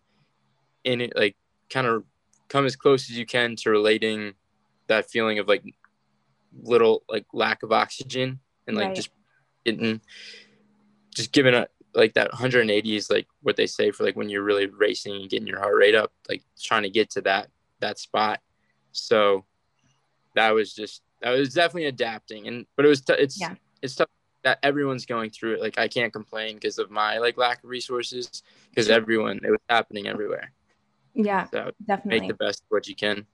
in 0.85 1.01
it 1.01 1.13
like 1.15 1.37
kind 1.71 1.87
of 1.87 2.05
come 2.49 2.67
as 2.67 2.77
close 2.77 3.09
as 3.09 3.17
you 3.17 3.25
can 3.25 3.57
to 3.57 3.71
relating 3.71 4.35
that 4.89 5.09
feeling 5.11 5.39
of 5.39 5.49
like 5.49 5.65
little 6.63 7.03
like 7.09 7.27
lack 7.33 7.63
of 7.63 7.73
oxygen 7.73 8.41
and 8.67 8.77
like 8.77 8.89
right. 8.89 8.97
just 8.97 9.11
getting 9.65 10.01
just 11.15 11.33
giving 11.33 11.55
a 11.55 11.67
like 11.95 12.15
that 12.15 12.31
180 12.33 12.97
is 12.97 13.11
like 13.11 13.27
what 13.43 13.57
they 13.57 13.67
say 13.67 13.91
for 13.91 14.05
like 14.05 14.17
when 14.17 14.29
you're 14.29 14.43
really 14.43 14.67
racing 14.67 15.15
and 15.15 15.31
getting 15.31 15.47
your 15.47 15.61
heart 15.61 15.77
rate 15.77 15.95
up, 15.95 16.13
like 16.29 16.43
trying 16.61 16.83
to 16.83 16.91
get 16.91 17.11
to 17.11 17.21
that 17.23 17.49
that 17.81 17.99
spot. 17.99 18.41
So 18.93 19.45
that 20.35 20.51
was 20.51 20.75
just 20.75 21.03
that 21.21 21.31
was 21.31 21.55
definitely 21.55 21.87
adapting, 21.87 22.47
and 22.49 22.67
but 22.77 22.85
it 22.85 22.89
was 22.89 23.01
t- 23.01 23.15
it's 23.15 23.41
yeah. 23.41 23.55
it's 23.81 23.95
tough 23.95 24.09
that 24.45 24.59
everyone's 24.63 25.07
going 25.07 25.31
through 25.31 25.55
it. 25.55 25.61
Like 25.61 25.79
I 25.79 25.89
can't 25.89 26.13
complain 26.13 26.55
because 26.55 26.79
of 26.79 26.91
my 26.91 27.19
like 27.19 27.37
lack 27.37 27.63
of 27.63 27.71
resources 27.71 28.43
because 28.71 28.91
everyone 28.91 29.41
it 29.45 29.51
was 29.51 29.61
happening 29.69 30.07
everywhere. 30.07 30.53
Yeah, 31.15 31.47
so 31.47 31.71
definitely 31.87 32.21
make 32.21 32.29
the 32.29 32.45
best 32.45 32.63
of 32.63 32.67
what 32.71 32.89
you 32.89 32.95
can. 32.95 33.27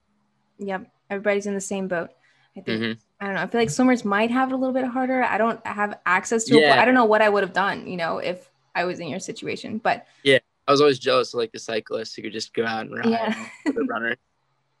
Yep, 0.59 0.91
everybody's 1.09 1.45
in 1.45 1.53
the 1.53 1.61
same 1.61 1.87
boat. 1.87 2.09
I 2.57 2.61
think. 2.61 2.81
Mm-hmm. 2.81 2.99
I 3.21 3.25
don't 3.25 3.35
know. 3.35 3.41
I 3.41 3.47
feel 3.47 3.61
like 3.61 3.69
swimmers 3.69 4.05
might 4.05 4.31
have 4.31 4.49
it 4.49 4.53
a 4.53 4.57
little 4.57 4.73
bit 4.73 4.85
harder. 4.85 5.23
I 5.23 5.37
don't 5.37 5.65
have 5.67 5.99
access 6.05 6.45
to 6.45 6.59
yeah. 6.59 6.75
it. 6.75 6.79
I 6.79 6.85
don't 6.85 6.93
know 6.93 7.05
what 7.05 7.21
I 7.21 7.29
would 7.29 7.43
have 7.43 7.53
done, 7.53 7.85
you 7.85 7.97
know, 7.97 8.19
if 8.19 8.49
I 8.75 8.85
was 8.85 8.99
in 8.99 9.09
your 9.09 9.19
situation. 9.19 9.77
But 9.77 10.05
yeah, 10.23 10.39
I 10.67 10.71
was 10.71 10.79
always 10.79 10.99
jealous 10.99 11.33
of 11.33 11.39
like 11.39 11.51
the 11.51 11.59
cyclists 11.59 12.13
who 12.13 12.21
could 12.21 12.31
just 12.31 12.53
go 12.53 12.65
out 12.65 12.81
and 12.81 12.95
ride 12.95 13.09
yeah. 13.09 13.47
the 13.65 13.83
runner. 13.89 14.15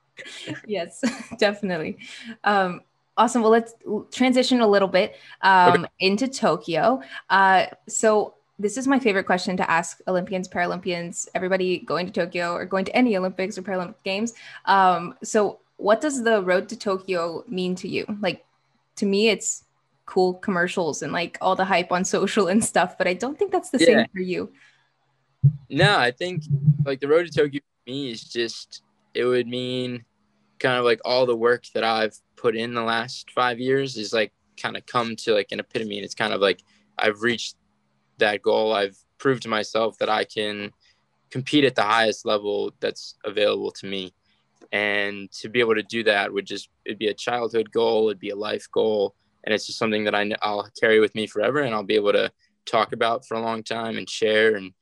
yes, 0.67 1.03
definitely. 1.37 1.97
Um, 2.43 2.81
awesome. 3.17 3.41
Well, 3.41 3.51
let's 3.51 3.73
transition 4.11 4.61
a 4.61 4.67
little 4.67 4.87
bit 4.87 5.15
um, 5.41 5.83
okay. 5.83 5.93
into 5.99 6.27
Tokyo. 6.27 7.01
Uh, 7.29 7.65
so 7.87 8.35
this 8.59 8.77
is 8.77 8.87
my 8.87 8.99
favorite 8.99 9.25
question 9.25 9.55
to 9.57 9.69
ask 9.69 9.99
Olympians, 10.07 10.47
Paralympians, 10.47 11.27
everybody 11.33 11.79
going 11.79 12.05
to 12.05 12.11
Tokyo 12.11 12.53
or 12.53 12.65
going 12.65 12.85
to 12.85 12.95
any 12.95 13.15
Olympics 13.15 13.57
or 13.57 13.61
Paralympic 13.61 14.03
Games. 14.03 14.33
Um, 14.65 15.15
so, 15.23 15.59
what 15.79 16.01
does 16.01 16.23
the 16.23 16.41
road 16.41 16.69
to 16.69 16.77
Tokyo 16.77 17.43
mean 17.47 17.73
to 17.75 17.87
you? 17.87 18.05
Like, 18.19 18.45
to 18.97 19.05
me, 19.05 19.29
it's 19.29 19.63
cool 20.05 20.33
commercials 20.33 21.01
and 21.01 21.13
like 21.13 21.37
all 21.39 21.55
the 21.55 21.65
hype 21.65 21.91
on 21.91 22.03
social 22.17 22.47
and 22.47 22.63
stuff, 22.63 22.97
but 22.97 23.07
I 23.07 23.13
don't 23.13 23.37
think 23.37 23.51
that's 23.51 23.69
the 23.69 23.79
yeah. 23.79 23.85
same 23.85 24.05
for 24.13 24.21
you. 24.21 24.51
No, 25.69 25.97
I 25.97 26.11
think 26.11 26.43
like 26.85 26.99
the 26.99 27.07
road 27.07 27.27
to 27.27 27.31
Tokyo 27.31 27.61
for 27.61 27.91
me 27.91 28.11
is 28.11 28.23
just 28.23 28.81
it 29.13 29.23
would 29.23 29.47
mean 29.47 30.03
kind 30.59 30.77
of 30.77 30.83
like 30.83 30.99
all 31.05 31.25
the 31.25 31.35
work 31.35 31.63
that 31.73 31.83
I've 31.83 32.15
put 32.35 32.55
in 32.55 32.73
the 32.73 32.83
last 32.83 33.31
five 33.31 33.59
years 33.59 33.95
is 33.95 34.11
like 34.11 34.33
kind 34.61 34.75
of 34.75 34.85
come 34.85 35.15
to 35.17 35.33
like 35.33 35.51
an 35.51 35.61
epitome. 35.61 35.97
And 35.97 36.05
it's 36.05 36.15
kind 36.15 36.33
of 36.33 36.41
like 36.41 36.61
I've 36.97 37.21
reached 37.21 37.55
that 38.17 38.41
goal. 38.41 38.73
I've 38.73 38.97
proved 39.17 39.43
to 39.43 39.49
myself 39.49 39.97
that 39.99 40.09
I 40.09 40.25
can 40.25 40.71
compete 41.29 41.63
at 41.63 41.75
the 41.75 41.83
highest 41.83 42.25
level 42.25 42.73
that's 42.79 43.15
available 43.23 43.71
to 43.71 43.85
me. 43.85 44.13
And 44.71 45.31
to 45.33 45.49
be 45.49 45.59
able 45.59 45.75
to 45.75 45.83
do 45.83 46.03
that 46.03 46.31
would 46.31 46.45
just, 46.45 46.69
it'd 46.85 46.99
be 46.99 47.07
a 47.07 47.13
childhood 47.13 47.71
goal, 47.71 48.09
it'd 48.09 48.19
be 48.19 48.29
a 48.29 48.35
life 48.35 48.67
goal. 48.71 49.15
And 49.43 49.53
it's 49.53 49.65
just 49.65 49.79
something 49.79 50.03
that 50.03 50.15
I, 50.15 50.29
I'll 50.41 50.69
carry 50.79 50.99
with 50.99 51.15
me 51.15 51.25
forever 51.25 51.61
and 51.61 51.73
I'll 51.73 51.83
be 51.83 51.95
able 51.95 52.11
to 52.13 52.31
talk 52.65 52.93
about 52.93 53.25
for 53.25 53.35
a 53.35 53.41
long 53.41 53.63
time 53.63 53.97
and 53.97 54.09
share 54.09 54.55
and 54.55 54.73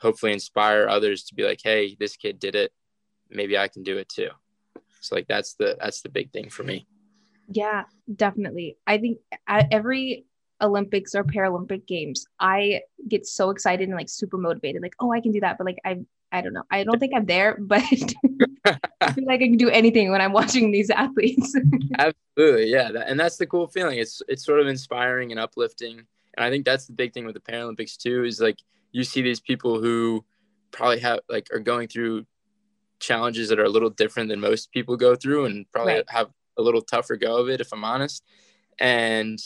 hopefully 0.00 0.32
inspire 0.32 0.88
others 0.88 1.24
to 1.24 1.34
be 1.34 1.44
like, 1.44 1.60
hey, 1.62 1.96
this 1.98 2.16
kid 2.16 2.38
did 2.38 2.54
it. 2.54 2.72
Maybe 3.30 3.58
I 3.58 3.68
can 3.68 3.82
do 3.82 3.98
it 3.98 4.08
too. 4.08 4.28
So 5.00 5.14
like 5.14 5.26
that's 5.28 5.54
the 5.54 5.76
that's 5.80 6.00
the 6.00 6.08
big 6.08 6.32
thing 6.32 6.48
for 6.48 6.62
me. 6.62 6.86
Yeah, 7.48 7.84
definitely. 8.14 8.78
I 8.86 8.98
think 8.98 9.18
at 9.46 9.68
every 9.70 10.24
Olympics 10.62 11.14
or 11.14 11.24
Paralympic 11.24 11.86
games, 11.86 12.26
I 12.40 12.82
get 13.06 13.26
so 13.26 13.50
excited 13.50 13.88
and 13.88 13.96
like 13.96 14.08
super 14.08 14.38
motivated, 14.38 14.80
like, 14.80 14.94
oh, 15.00 15.12
I 15.12 15.20
can 15.20 15.32
do 15.32 15.40
that. 15.40 15.58
But 15.58 15.66
like 15.66 15.78
I 15.84 16.00
I 16.34 16.40
don't 16.40 16.52
know. 16.52 16.64
I 16.70 16.82
don't 16.82 16.98
think 16.98 17.14
I'm 17.16 17.26
there, 17.26 17.56
but 17.60 17.82
I 19.00 19.12
feel 19.12 19.24
like 19.24 19.40
I 19.40 19.46
can 19.46 19.56
do 19.56 19.70
anything 19.70 20.10
when 20.10 20.20
I'm 20.20 20.32
watching 20.32 20.72
these 20.72 20.90
athletes. 20.90 21.56
Absolutely, 21.98 22.70
yeah, 22.70 22.90
that, 22.90 23.08
and 23.08 23.18
that's 23.18 23.36
the 23.36 23.46
cool 23.46 23.68
feeling. 23.68 23.98
It's 23.98 24.20
it's 24.28 24.44
sort 24.44 24.60
of 24.60 24.66
inspiring 24.66 25.30
and 25.30 25.38
uplifting, 25.38 25.98
and 26.36 26.44
I 26.44 26.50
think 26.50 26.64
that's 26.64 26.86
the 26.86 26.92
big 26.92 27.14
thing 27.14 27.24
with 27.24 27.34
the 27.34 27.40
Paralympics 27.40 27.96
too. 27.96 28.24
Is 28.24 28.40
like 28.40 28.58
you 28.90 29.04
see 29.04 29.22
these 29.22 29.40
people 29.40 29.80
who 29.80 30.24
probably 30.72 30.98
have 31.00 31.20
like 31.28 31.48
are 31.52 31.60
going 31.60 31.86
through 31.86 32.26
challenges 32.98 33.48
that 33.48 33.60
are 33.60 33.64
a 33.64 33.68
little 33.68 33.90
different 33.90 34.28
than 34.28 34.40
most 34.40 34.72
people 34.72 34.96
go 34.96 35.14
through 35.14 35.44
and 35.44 35.70
probably 35.72 35.94
right. 35.94 36.10
have 36.10 36.30
a 36.58 36.62
little 36.62 36.80
tougher 36.80 37.16
go 37.16 37.36
of 37.36 37.48
it 37.48 37.60
if 37.60 37.72
i'm 37.72 37.84
honest 37.84 38.24
and 38.78 39.38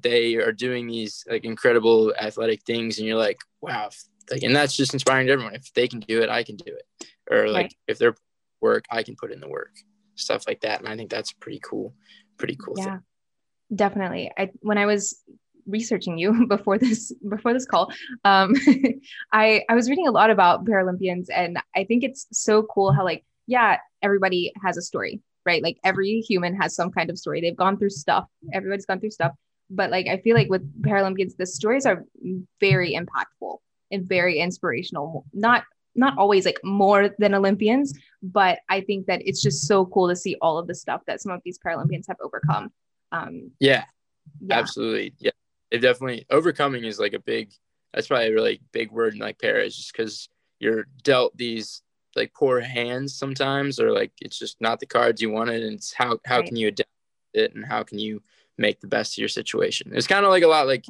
they 0.00 0.34
are 0.34 0.52
doing 0.52 0.86
these 0.86 1.24
like 1.30 1.44
incredible 1.44 2.12
athletic 2.20 2.62
things 2.62 2.98
and 2.98 3.06
you're 3.06 3.16
like 3.16 3.38
wow 3.60 3.88
like 4.30 4.42
and 4.42 4.54
that's 4.54 4.76
just 4.76 4.92
inspiring 4.92 5.26
to 5.26 5.32
everyone. 5.32 5.54
If 5.54 5.72
they 5.74 5.88
can 5.88 6.00
do 6.00 6.22
it 6.22 6.28
i 6.28 6.42
can 6.42 6.56
do 6.56 6.72
it. 6.74 7.06
Or 7.30 7.48
like 7.48 7.64
right. 7.64 7.74
if 7.88 7.98
they're 7.98 8.14
work 8.60 8.84
i 8.90 9.02
can 9.02 9.16
put 9.16 9.32
in 9.32 9.40
the 9.40 9.48
work. 9.48 9.72
Stuff 10.14 10.46
like 10.46 10.60
that. 10.60 10.80
And 10.80 10.88
i 10.88 10.96
think 10.96 11.10
that's 11.10 11.32
pretty 11.32 11.60
cool 11.62 11.94
pretty 12.38 12.56
cool 12.56 12.74
yeah. 12.76 12.84
Thing. 12.84 13.02
definitely. 13.74 14.30
I 14.36 14.50
when 14.60 14.78
i 14.78 14.86
was 14.86 15.22
researching 15.66 16.18
you 16.18 16.46
before 16.48 16.78
this 16.78 17.12
before 17.26 17.54
this 17.54 17.64
call 17.64 17.90
um 18.26 18.52
i 19.32 19.64
i 19.70 19.74
was 19.74 19.88
reading 19.88 20.06
a 20.06 20.10
lot 20.10 20.28
about 20.28 20.66
paralympians 20.66 21.28
and 21.34 21.56
i 21.74 21.84
think 21.84 22.04
it's 22.04 22.26
so 22.32 22.62
cool 22.64 22.92
how 22.92 23.02
like 23.02 23.24
yeah 23.46 23.78
everybody 24.02 24.52
has 24.62 24.76
a 24.76 24.82
story 24.82 25.22
right? 25.46 25.62
Like 25.62 25.78
every 25.84 26.20
human 26.20 26.56
has 26.56 26.74
some 26.74 26.90
kind 26.90 27.10
of 27.10 27.18
story. 27.18 27.40
They've 27.40 27.56
gone 27.56 27.76
through 27.76 27.90
stuff. 27.90 28.26
Everybody's 28.52 28.86
gone 28.86 29.00
through 29.00 29.10
stuff. 29.10 29.32
But 29.70 29.90
like 29.90 30.06
i 30.08 30.18
feel 30.18 30.36
like 30.36 30.50
with 30.50 30.82
paralympians 30.82 31.36
the 31.36 31.46
stories 31.46 31.86
are 31.86 32.04
very 32.60 32.94
impactful 32.94 33.58
and 33.90 34.06
very 34.08 34.38
inspirational. 34.38 35.24
Not 35.32 35.64
not 35.96 36.18
always 36.18 36.44
like 36.44 36.58
more 36.64 37.10
than 37.20 37.34
olympians 37.34 37.96
but 38.20 38.58
i 38.68 38.80
think 38.80 39.06
that 39.06 39.22
it's 39.24 39.40
just 39.40 39.68
so 39.68 39.86
cool 39.86 40.08
to 40.08 40.16
see 40.16 40.36
all 40.42 40.58
of 40.58 40.66
the 40.66 40.74
stuff 40.74 41.00
that 41.06 41.20
some 41.22 41.30
of 41.30 41.40
these 41.44 41.56
paralympians 41.64 42.06
have 42.08 42.16
overcome. 42.20 42.72
Um 43.12 43.52
yeah, 43.60 43.84
yeah. 44.40 44.58
absolutely. 44.58 45.14
Yeah. 45.18 45.30
It 45.70 45.78
definitely 45.78 46.26
overcoming 46.30 46.84
is 46.84 46.98
like 46.98 47.14
a 47.14 47.18
big 47.18 47.52
that's 47.92 48.08
probably 48.08 48.28
a 48.28 48.34
really 48.34 48.60
big 48.72 48.90
word 48.90 49.14
in 49.14 49.20
like 49.20 49.38
Paris, 49.38 49.76
just 49.76 49.92
because 49.92 50.28
you're 50.58 50.86
dealt 51.02 51.36
these 51.36 51.82
like 52.16 52.32
poor 52.32 52.60
hands 52.60 53.16
sometimes 53.16 53.80
or 53.80 53.92
like 53.92 54.12
it's 54.20 54.38
just 54.38 54.60
not 54.60 54.80
the 54.80 54.86
cards 54.86 55.20
you 55.20 55.30
wanted 55.30 55.62
and 55.62 55.74
it's 55.74 55.92
how 55.92 56.18
how 56.24 56.38
right. 56.38 56.46
can 56.46 56.56
you 56.56 56.68
adapt 56.68 56.88
it 57.34 57.54
and 57.54 57.64
how 57.64 57.82
can 57.82 57.98
you 57.98 58.22
make 58.56 58.80
the 58.80 58.86
best 58.86 59.14
of 59.14 59.18
your 59.18 59.28
situation? 59.28 59.92
It's 59.94 60.06
kind 60.06 60.24
of 60.24 60.30
like 60.30 60.44
a 60.44 60.48
lot 60.48 60.66
like 60.66 60.84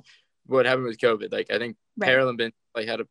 what 0.46 0.66
happened 0.66 0.86
with 0.86 0.98
covid. 0.98 1.32
Like 1.32 1.50
i 1.50 1.58
think 1.58 1.76
right. 1.96 2.08
Like 2.74 2.86
had 2.88 3.00
a 3.00 3.06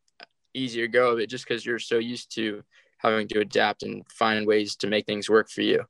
easier 0.54 0.86
go 0.86 1.12
of 1.12 1.18
it 1.18 1.28
just 1.28 1.46
because 1.46 1.66
you're 1.66 1.78
so 1.78 1.98
used 1.98 2.32
to 2.34 2.62
having 2.98 3.26
to 3.28 3.40
adapt 3.40 3.82
and 3.82 4.04
find 4.10 4.46
ways 4.46 4.76
to 4.76 4.86
make 4.86 5.04
things 5.04 5.28
work 5.28 5.48
for 5.48 5.62
you 5.62 5.84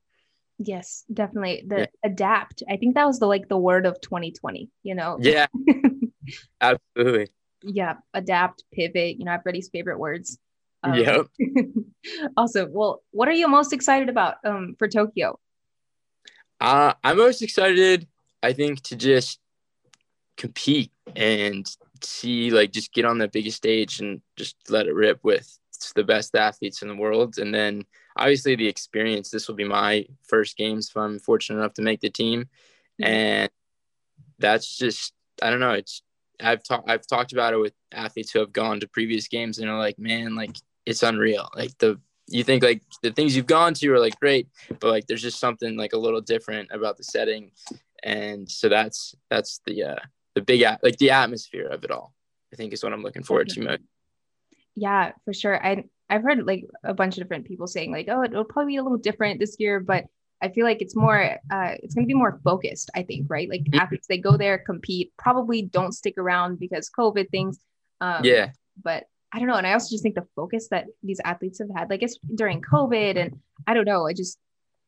Yes, 0.59 1.05
definitely. 1.13 1.65
The 1.67 1.79
yeah. 1.81 1.87
adapt. 2.05 2.63
I 2.71 2.77
think 2.77 2.95
that 2.95 3.07
was 3.07 3.19
the 3.19 3.27
like 3.27 3.49
the 3.49 3.59
word 3.59 3.87
of 3.87 4.01
2020, 4.01 4.71
you 4.83 4.95
know? 4.95 5.19
Yeah. 5.21 5.47
Absolutely. 6.61 7.29
Yeah. 7.63 7.95
Adapt, 8.13 8.63
pivot, 8.73 9.19
you 9.19 9.25
know, 9.25 9.33
everybody's 9.33 9.69
favorite 9.69 9.99
words. 9.99 10.39
Um, 10.83 10.95
yep. 10.95 11.27
awesome. 12.37 12.73
Well, 12.73 13.03
what 13.11 13.29
are 13.29 13.33
you 13.33 13.49
most 13.49 13.73
excited 13.73 14.09
about 14.09 14.37
um, 14.45 14.77
for 14.79 14.87
Tokyo? 14.87 15.39
Uh, 16.61 16.95
I'm 17.03 17.17
most 17.17 17.43
excited, 17.43 18.07
I 18.43 18.53
think, 18.53 18.83
to 18.83 18.97
just 18.97 19.41
compete 20.37 20.93
and 21.17 21.67
see, 22.09 22.51
like, 22.51 22.73
just 22.73 22.93
get 22.93 23.05
on 23.05 23.19
the 23.19 23.29
biggest 23.29 23.57
stage 23.57 24.01
and 24.01 24.21
just 24.37 24.57
let 24.69 24.87
it 24.87 24.95
rip 24.95 25.21
with 25.23 25.59
the 25.95 26.05
best 26.05 26.35
athletes 26.35 26.83
in 26.83 26.89
the 26.89 26.97
world. 26.97 27.39
And 27.39 27.55
then 27.55 27.85
obviously 28.17 28.55
the 28.55 28.69
experience. 28.69 29.31
This 29.31 29.49
will 29.49 29.55
be 29.55 29.65
my 29.65 30.07
first 30.23 30.57
games 30.57 30.89
if 30.89 30.97
I'm 30.97 31.19
fortunate 31.19 31.59
enough 31.59 31.75
to 31.75 31.83
make 31.83 32.01
the 32.01 32.11
team, 32.11 32.49
and 33.01 33.51
that's 34.39 34.77
just 34.77 35.13
I 35.43 35.51
don't 35.51 35.61
know. 35.61 35.73
It's 35.73 36.03
I've 36.41 36.63
talked 36.63 36.89
I've 36.89 37.07
talked 37.07 37.33
about 37.33 37.55
it 37.55 37.59
with 37.59 37.75
athletes 37.93 38.31
who 38.31 38.41
have 38.41 38.53
gone 38.53 38.81
to 38.81 38.89
previous 38.89 39.29
games 39.29 39.59
and 39.59 39.71
are 39.71 39.79
like, 39.79 39.99
man, 39.99 40.35
like 40.35 40.57
it's 40.87 41.03
unreal. 41.03 41.49
Like 41.55 41.77
the 41.79 42.01
you 42.27 42.43
think 42.43 42.63
like 42.63 42.83
the 43.03 43.11
things 43.11 43.37
you've 43.37 43.47
gone 43.47 43.75
to 43.75 43.93
are 43.93 44.01
like 44.01 44.19
great, 44.19 44.49
but 44.81 44.91
like 44.91 45.07
there's 45.07 45.23
just 45.23 45.41
something 45.41 45.77
like 45.77 45.93
a 45.93 45.99
little 45.99 46.21
different 46.21 46.71
about 46.73 46.97
the 46.97 47.05
setting, 47.05 47.51
and 48.03 48.51
so 48.51 48.69
that's 48.69 49.15
that's 49.31 49.61
the 49.67 49.85
uh 49.85 49.97
the 50.35 50.43
big 50.43 50.63
like 50.83 50.97
the 50.99 51.11
atmosphere 51.11 51.67
of 51.67 51.85
it 51.85 51.91
all. 51.91 52.15
I 52.53 52.57
think 52.57 52.73
is 52.73 52.83
what 52.83 52.93
I'm 52.93 53.03
looking 53.03 53.25
forward 53.25 53.49
to 53.51 53.61
most. 53.61 53.83
Yeah, 54.75 55.13
for 55.25 55.33
sure. 55.33 55.65
I 55.65 55.85
I've 56.09 56.23
heard 56.23 56.47
like 56.47 56.67
a 56.83 56.95
bunch 56.95 57.17
of 57.17 57.23
different 57.23 57.47
people 57.47 57.67
saying 57.67 57.91
like, 57.93 58.09
oh, 58.09 58.23
it'll 58.23 58.45
probably 58.45 58.75
be 58.75 58.77
a 58.77 58.83
little 58.83 58.99
different 58.99 59.41
this 59.41 59.57
year, 59.59 59.81
but 59.81 60.05
I 60.43 60.49
feel 60.49 60.65
like 60.65 60.83
it's 60.83 60.95
more, 60.95 61.39
uh, 61.51 61.75
it's 61.83 61.95
going 61.95 62.05
to 62.05 62.13
be 62.13 62.15
more 62.15 62.41
focused. 62.45 62.91
I 62.95 63.03
think, 63.03 63.27
right? 63.31 63.49
Like 63.49 63.63
mm-hmm. 63.63 63.81
athletes, 63.81 64.07
they 64.07 64.19
go 64.19 64.37
there, 64.37 64.59
compete, 64.59 65.13
probably 65.17 65.63
don't 65.63 65.93
stick 65.93 66.19
around 66.19 66.59
because 66.59 66.91
COVID 66.91 67.31
things. 67.31 67.59
Um, 68.01 68.23
yeah. 68.25 68.51
But 68.83 69.05
I 69.33 69.39
don't 69.39 69.49
know, 69.49 69.57
and 69.57 69.67
I 69.67 69.73
also 69.73 69.93
just 69.93 70.05
think 70.05 70.15
the 70.15 70.27
focus 70.37 70.69
that 70.69 70.87
these 71.03 71.21
athletes 71.25 71.59
have 71.59 71.71
had, 71.75 71.91
like 71.91 72.05
it's 72.05 72.19
during 72.37 72.63
COVID, 72.63 73.17
and 73.17 73.41
I 73.67 73.75
don't 73.75 73.85
know, 73.85 74.07
I 74.07 74.13
just 74.13 74.39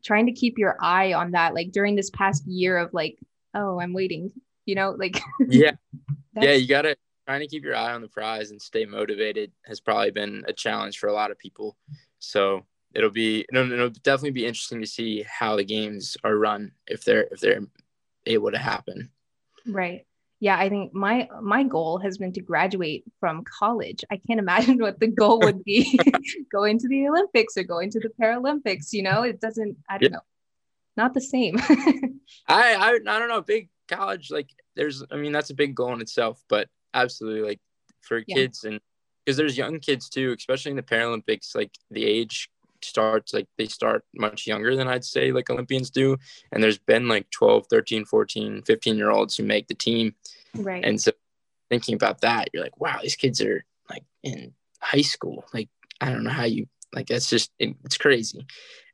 trying 0.04 0.26
to 0.26 0.32
keep 0.32 0.56
your 0.56 0.76
eye 0.80 1.14
on 1.14 1.32
that, 1.32 1.52
like 1.52 1.72
during 1.72 1.96
this 1.96 2.10
past 2.10 2.46
year 2.46 2.78
of 2.78 2.94
like, 2.94 3.18
oh, 3.54 3.80
I'm 3.80 3.92
waiting, 3.92 4.30
you 4.66 4.74
know, 4.74 4.90
like. 4.98 5.20
yeah. 5.48 5.72
yeah, 6.36 6.52
you 6.52 6.68
got 6.68 6.82
to 6.82 6.96
trying 7.26 7.40
to 7.40 7.46
keep 7.46 7.64
your 7.64 7.74
eye 7.74 7.92
on 7.92 8.02
the 8.02 8.08
prize 8.08 8.50
and 8.50 8.62
stay 8.62 8.84
motivated 8.84 9.50
has 9.64 9.80
probably 9.80 10.10
been 10.10 10.44
a 10.46 10.52
challenge 10.52 10.98
for 10.98 11.08
a 11.08 11.12
lot 11.12 11.30
of 11.30 11.38
people. 11.38 11.76
So 12.20 12.64
it'll 12.94 13.10
be 13.10 13.44
it'll, 13.52 13.72
it'll 13.72 13.90
definitely 13.90 14.30
be 14.30 14.46
interesting 14.46 14.80
to 14.80 14.86
see 14.86 15.24
how 15.28 15.56
the 15.56 15.64
games 15.64 16.16
are 16.24 16.36
run 16.36 16.72
if 16.86 17.04
they're 17.04 17.26
if 17.30 17.40
they're 17.40 17.60
able 18.26 18.50
to 18.52 18.58
happen. 18.58 19.10
Right. 19.66 20.06
yeah, 20.38 20.56
I 20.56 20.68
think 20.68 20.94
my 20.94 21.28
my 21.42 21.64
goal 21.64 21.98
has 21.98 22.18
been 22.18 22.32
to 22.34 22.40
graduate 22.40 23.04
from 23.18 23.42
college. 23.44 24.04
I 24.10 24.20
can't 24.26 24.38
imagine 24.38 24.78
what 24.80 25.00
the 25.00 25.08
goal 25.08 25.40
would 25.40 25.64
be 25.64 25.98
going 26.52 26.78
to 26.78 26.88
the 26.88 27.08
Olympics 27.08 27.56
or 27.56 27.64
going 27.64 27.90
to 27.90 28.00
the 28.00 28.10
Paralympics. 28.20 28.92
You 28.92 29.02
know, 29.02 29.22
it 29.22 29.40
doesn't. 29.40 29.76
I 29.90 29.98
don't 29.98 30.12
yeah. 30.12 30.16
know. 30.16 30.22
Not 30.96 31.12
the 31.12 31.20
same. 31.20 31.56
I, 32.48 32.74
I 32.74 32.98
I 33.06 33.18
don't 33.18 33.28
know. 33.28 33.42
Big 33.42 33.68
college, 33.88 34.30
like 34.30 34.50
there's. 34.74 35.04
I 35.10 35.16
mean, 35.16 35.32
that's 35.32 35.50
a 35.50 35.54
big 35.54 35.74
goal 35.74 35.92
in 35.92 36.00
itself. 36.00 36.42
But 36.48 36.68
absolutely, 36.94 37.42
like 37.42 37.60
for 38.02 38.22
yeah. 38.26 38.34
kids 38.34 38.64
and 38.64 38.80
because 39.24 39.36
there's 39.36 39.58
young 39.58 39.80
kids 39.80 40.08
too, 40.08 40.34
especially 40.38 40.70
in 40.70 40.76
the 40.76 40.82
Paralympics. 40.82 41.54
Like 41.54 41.72
the 41.90 42.04
age 42.04 42.48
starts 42.82 43.34
like 43.34 43.48
they 43.58 43.66
start 43.66 44.04
much 44.14 44.46
younger 44.46 44.76
than 44.76 44.88
I'd 44.88 45.04
say 45.04 45.32
like 45.32 45.50
Olympians 45.50 45.90
do. 45.90 46.16
And 46.52 46.62
there's 46.62 46.78
been 46.78 47.08
like 47.08 47.28
12, 47.30 47.66
13, 47.68 48.04
14, 48.04 48.62
15 48.62 48.96
year 48.96 49.10
olds 49.10 49.36
who 49.36 49.42
make 49.42 49.66
the 49.66 49.74
team. 49.74 50.14
Right. 50.54 50.84
And 50.84 51.00
so 51.00 51.12
thinking 51.68 51.94
about 51.94 52.20
that, 52.20 52.50
you're 52.52 52.62
like, 52.62 52.80
wow, 52.80 52.98
these 53.02 53.16
kids 53.16 53.40
are 53.40 53.64
like 53.90 54.04
in 54.22 54.54
high 54.80 55.02
school. 55.02 55.44
Like, 55.52 55.68
I 56.00 56.10
don't 56.10 56.24
know 56.24 56.30
how 56.30 56.44
you 56.44 56.68
like 56.94 57.08
that's 57.08 57.28
just 57.28 57.50
it's 57.58 57.98
crazy. 57.98 58.46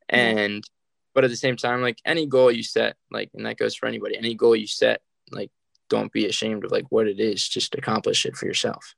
And 0.09 0.65
but 1.15 1.25
at 1.25 1.31
the 1.31 1.37
same 1.37 1.57
time, 1.57 1.83
like 1.83 1.99
any 2.05 2.27
goal 2.27 2.51
you 2.51 2.63
set, 2.63 2.97
like 3.11 3.31
and 3.35 3.47
that 3.47 3.59
goes 3.59 3.75
for 3.75 3.87
anybody, 3.87 4.17
any 4.17 4.35
goal 4.35 4.57
you 4.57 4.67
set, 4.67 5.01
like 5.31 5.51
don't 5.89 6.13
be 6.13 6.27
ashamed 6.27 6.65
of 6.65 6.73
like 6.73 6.87
what 6.91 7.07
it 7.07 7.21
is, 7.21 7.47
just 7.47 7.75
accomplish 7.75 8.25
it 8.27 8.37
for 8.37 8.47
yourself. 8.47 8.95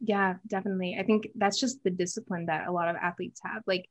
Yeah, 0.00 0.36
definitely. 0.46 0.96
I 0.98 1.02
think 1.02 1.28
that's 1.34 1.60
just 1.60 1.82
the 1.84 1.90
discipline 1.90 2.46
that 2.46 2.66
a 2.66 2.72
lot 2.72 2.88
of 2.88 2.96
athletes 2.96 3.40
have. 3.44 3.62
Like 3.66 3.86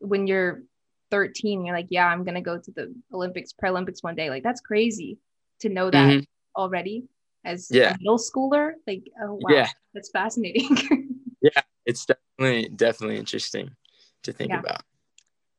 when 0.00 0.26
you're 0.26 0.62
13 1.10 1.64
you're 1.64 1.74
like 1.74 1.86
yeah 1.90 2.06
i'm 2.06 2.24
gonna 2.24 2.40
go 2.40 2.58
to 2.58 2.70
the 2.72 2.94
olympics 3.12 3.52
paralympics 3.52 4.02
one 4.02 4.14
day 4.14 4.30
like 4.30 4.42
that's 4.42 4.60
crazy 4.60 5.18
to 5.60 5.68
know 5.68 5.90
that 5.90 6.08
mm-hmm. 6.08 6.60
already 6.60 7.04
as 7.44 7.68
yeah. 7.70 7.94
a 7.94 7.98
middle 7.98 8.18
schooler 8.18 8.72
like 8.86 9.04
oh 9.22 9.38
wow 9.40 9.54
yeah. 9.54 9.68
that's 9.94 10.10
fascinating 10.10 10.76
yeah 11.40 11.62
it's 11.86 12.06
definitely 12.06 12.68
definitely 12.74 13.16
interesting 13.16 13.70
to 14.22 14.32
think 14.32 14.50
yeah. 14.50 14.60
about 14.60 14.82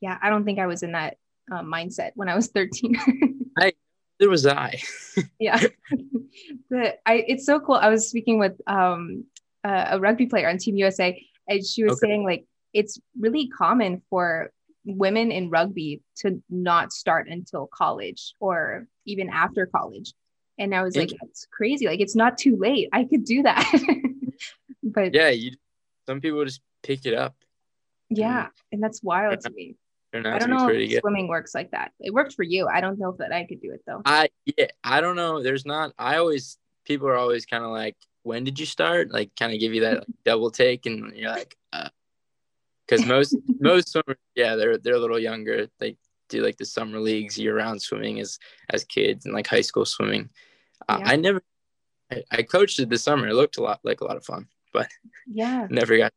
yeah 0.01 0.17
i 0.21 0.29
don't 0.29 0.45
think 0.45 0.59
i 0.59 0.67
was 0.67 0.83
in 0.83 0.91
that 0.91 1.17
uh, 1.51 1.61
mindset 1.61 2.11
when 2.15 2.29
i 2.29 2.35
was 2.35 2.47
13 2.53 3.51
i 3.57 3.73
there 4.19 4.29
was 4.29 4.45
i 4.45 4.79
yeah 5.39 5.61
but 6.69 6.99
i 7.05 7.23
it's 7.27 7.45
so 7.45 7.59
cool 7.59 7.75
i 7.75 7.89
was 7.89 8.07
speaking 8.09 8.39
with 8.39 8.59
um 8.67 9.25
uh, 9.63 9.87
a 9.91 9.99
rugby 9.99 10.25
player 10.25 10.49
on 10.49 10.57
team 10.57 10.75
usa 10.75 11.25
and 11.47 11.65
she 11.65 11.83
was 11.83 11.93
okay. 11.93 12.07
saying 12.07 12.23
like 12.23 12.45
it's 12.73 12.99
really 13.17 13.47
common 13.47 14.01
for 14.09 14.51
women 14.85 15.31
in 15.31 15.49
rugby 15.49 16.01
to 16.17 16.41
not 16.49 16.91
start 16.91 17.27
until 17.27 17.67
college 17.67 18.33
or 18.39 18.87
even 19.05 19.29
after 19.29 19.65
college. 19.65 20.13
And 20.57 20.75
I 20.75 20.83
was 20.83 20.95
like, 20.95 21.11
it's 21.21 21.47
crazy. 21.51 21.87
Like 21.87 22.01
it's 22.01 22.15
not 22.15 22.37
too 22.37 22.57
late. 22.57 22.89
I 22.91 23.05
could 23.05 23.23
do 23.23 23.43
that. 23.43 23.65
but 24.83 25.13
yeah, 25.13 25.29
you 25.29 25.51
some 26.05 26.19
people 26.19 26.43
just 26.43 26.61
pick 26.83 27.05
it 27.05 27.13
up. 27.13 27.35
Yeah. 28.09 28.43
And, 28.43 28.51
and 28.73 28.83
that's 28.83 29.01
wild 29.01 29.39
to 29.41 29.49
me. 29.51 29.75
I 30.13 30.39
don't 30.39 30.49
know 30.49 30.67
if 30.69 30.89
good. 30.89 30.99
swimming 31.01 31.27
works 31.27 31.53
like 31.53 31.71
that. 31.71 31.91
It 31.99 32.13
worked 32.13 32.33
for 32.33 32.43
you. 32.43 32.67
I 32.67 32.81
don't 32.81 32.97
know 32.97 33.09
if 33.09 33.17
that 33.17 33.31
I 33.31 33.45
could 33.45 33.61
do 33.61 33.71
it 33.71 33.81
though. 33.85 34.01
I 34.05 34.29
yeah, 34.45 34.67
I 34.83 35.01
don't 35.01 35.15
know. 35.15 35.43
There's 35.43 35.65
not 35.65 35.93
I 35.97 36.17
always 36.17 36.57
people 36.85 37.07
are 37.07 37.15
always 37.15 37.45
kind 37.45 37.63
of 37.63 37.69
like, 37.69 37.95
when 38.23 38.43
did 38.43 38.59
you 38.59 38.65
start? 38.65 39.11
Like 39.11 39.31
kind 39.37 39.53
of 39.53 39.59
give 39.59 39.73
you 39.73 39.81
that 39.81 39.99
like, 39.99 40.07
double 40.25 40.51
take 40.51 40.85
and 40.85 41.15
you're 41.15 41.29
like, 41.29 41.55
uh, 41.71 41.89
because 42.87 43.05
most 43.05 43.35
most 43.59 43.89
swimmers, 43.89 44.17
yeah, 44.35 44.55
they're 44.55 44.77
they're 44.77 44.95
a 44.95 44.99
little 44.99 45.19
younger. 45.19 45.67
They 45.79 45.97
do 46.29 46.43
like 46.43 46.57
the 46.57 46.65
summer 46.65 46.99
leagues, 46.99 47.37
year 47.37 47.55
round 47.55 47.81
swimming 47.81 48.19
as 48.19 48.39
as 48.69 48.83
kids, 48.83 49.25
and 49.25 49.33
like 49.33 49.47
high 49.47 49.61
school 49.61 49.85
swimming. 49.85 50.29
Uh, 50.87 50.97
yeah. 50.99 51.09
I 51.09 51.15
never, 51.17 51.41
I, 52.11 52.23
I, 52.31 52.41
coached 52.43 52.79
it 52.79 52.89
this 52.89 53.03
summer. 53.03 53.27
It 53.27 53.33
looked 53.33 53.57
a 53.57 53.61
lot 53.61 53.81
like 53.83 54.01
a 54.01 54.05
lot 54.05 54.15
of 54.15 54.25
fun, 54.25 54.47
but 54.73 54.87
yeah, 55.27 55.67
never 55.69 55.97
got. 55.97 56.11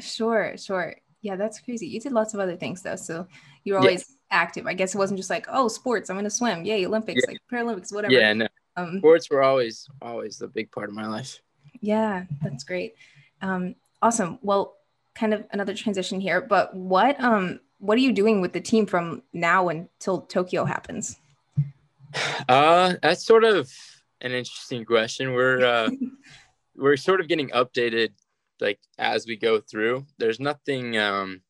Sure, 0.00 0.56
sure. 0.56 0.96
Yeah, 1.22 1.36
that's 1.36 1.60
crazy. 1.60 1.86
You 1.86 2.00
did 2.00 2.12
lots 2.12 2.34
of 2.34 2.40
other 2.40 2.56
things 2.56 2.82
though, 2.82 2.96
so 2.96 3.26
you're 3.64 3.78
always 3.78 4.04
yeah. 4.08 4.38
active. 4.38 4.66
I 4.66 4.74
guess 4.74 4.94
it 4.94 4.98
wasn't 4.98 5.18
just 5.18 5.30
like, 5.30 5.46
oh, 5.48 5.68
sports. 5.68 6.10
I'm 6.10 6.16
gonna 6.16 6.30
swim. 6.30 6.64
Yay, 6.64 6.84
Olympics, 6.84 7.22
yeah. 7.24 7.32
like 7.32 7.40
Paralympics, 7.50 7.94
whatever. 7.94 8.12
Yeah, 8.12 8.32
no. 8.32 8.48
Um, 8.76 8.98
sports 8.98 9.30
were 9.30 9.42
always 9.42 9.88
always 10.02 10.38
the 10.38 10.48
big 10.48 10.70
part 10.72 10.88
of 10.88 10.94
my 10.94 11.06
life. 11.06 11.40
Yeah, 11.80 12.24
that's 12.42 12.64
great. 12.64 12.94
Um, 13.40 13.76
awesome. 14.02 14.38
Well, 14.42 14.76
kind 15.14 15.34
of 15.34 15.44
another 15.52 15.74
transition 15.74 16.20
here, 16.20 16.40
but 16.40 16.74
what 16.74 17.20
um 17.20 17.60
what 17.78 17.96
are 17.96 18.00
you 18.00 18.12
doing 18.12 18.40
with 18.40 18.52
the 18.52 18.60
team 18.60 18.86
from 18.86 19.22
now 19.32 19.68
until 19.68 20.22
Tokyo 20.22 20.64
happens? 20.64 21.18
Uh 22.48 22.94
that's 23.02 23.24
sort 23.24 23.44
of 23.44 23.70
an 24.20 24.32
interesting 24.32 24.84
question. 24.84 25.34
We're 25.34 25.64
uh 25.64 25.90
we're 26.76 26.96
sort 26.96 27.20
of 27.20 27.28
getting 27.28 27.50
updated 27.50 28.10
like 28.62 28.80
as 28.98 29.26
we 29.26 29.36
go 29.36 29.60
through. 29.60 30.06
There's 30.18 30.40
nothing 30.40 30.96
um 30.96 31.42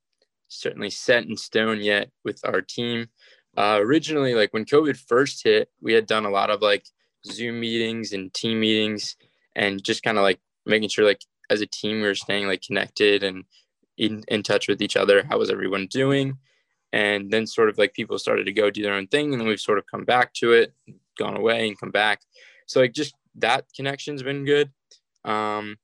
certainly 0.49 0.91
set 0.91 1.25
in 1.25 1.37
stone 1.37 1.81
yet 1.81 2.11
with 2.25 2.41
our 2.45 2.61
team. 2.61 3.09
Uh, 3.57 3.79
originally, 3.81 4.35
like 4.35 4.53
when 4.53 4.65
COVID 4.65 4.97
first 4.97 5.43
hit, 5.45 5.69
we 5.81 5.93
had 5.93 6.07
done 6.07 6.25
a 6.25 6.31
lot 6.31 6.51
of 6.51 6.63
like 6.63 6.85
Zoom 7.27 7.61
meetings 7.61 8.13
and 8.13 8.33
team 8.33 8.61
meetings 8.61 9.17
and 9.55 9.83
just 9.83 10.03
kind 10.03 10.19
of 10.19 10.23
like 10.23 10.41
making 10.67 10.89
sure 10.89 11.05
like 11.05 11.23
as 11.51 11.61
a 11.61 11.67
team 11.67 11.97
we 11.97 12.07
were 12.07 12.15
staying 12.15 12.47
like 12.47 12.63
connected 12.63 13.23
and 13.23 13.45
in, 13.99 14.25
in 14.29 14.43
touch 14.43 14.69
with 14.69 14.81
each 14.81 14.97
other 14.97 15.25
how 15.29 15.39
was 15.39 15.51
everyone 15.51 15.87
doing 15.89 16.39
and 16.93 17.31
then 17.31 17.47
sort 17.47 17.69
of 17.69 17.79
like 17.79 17.93
people 17.95 18.19
started 18.19 18.45
to 18.45 18.53
go 18.53 18.71
do 18.71 18.83
their 18.83 18.95
own 18.95 19.07
thing 19.07 19.33
and 19.33 19.41
then 19.41 19.49
we've 19.49 19.61
sort 19.61 19.79
of 19.79 19.85
come 19.87 20.05
back 20.05 20.33
to 20.33 20.53
it 20.53 20.73
gone 21.19 21.37
away 21.37 21.69
and 21.69 21.79
come 21.79 21.91
back 21.91 22.21
so 22.67 22.81
like 22.81 22.93
just 22.93 23.15
that 23.35 23.67
connection's 23.77 24.23
been 24.23 24.45
good 24.45 24.71
um, 25.25 25.77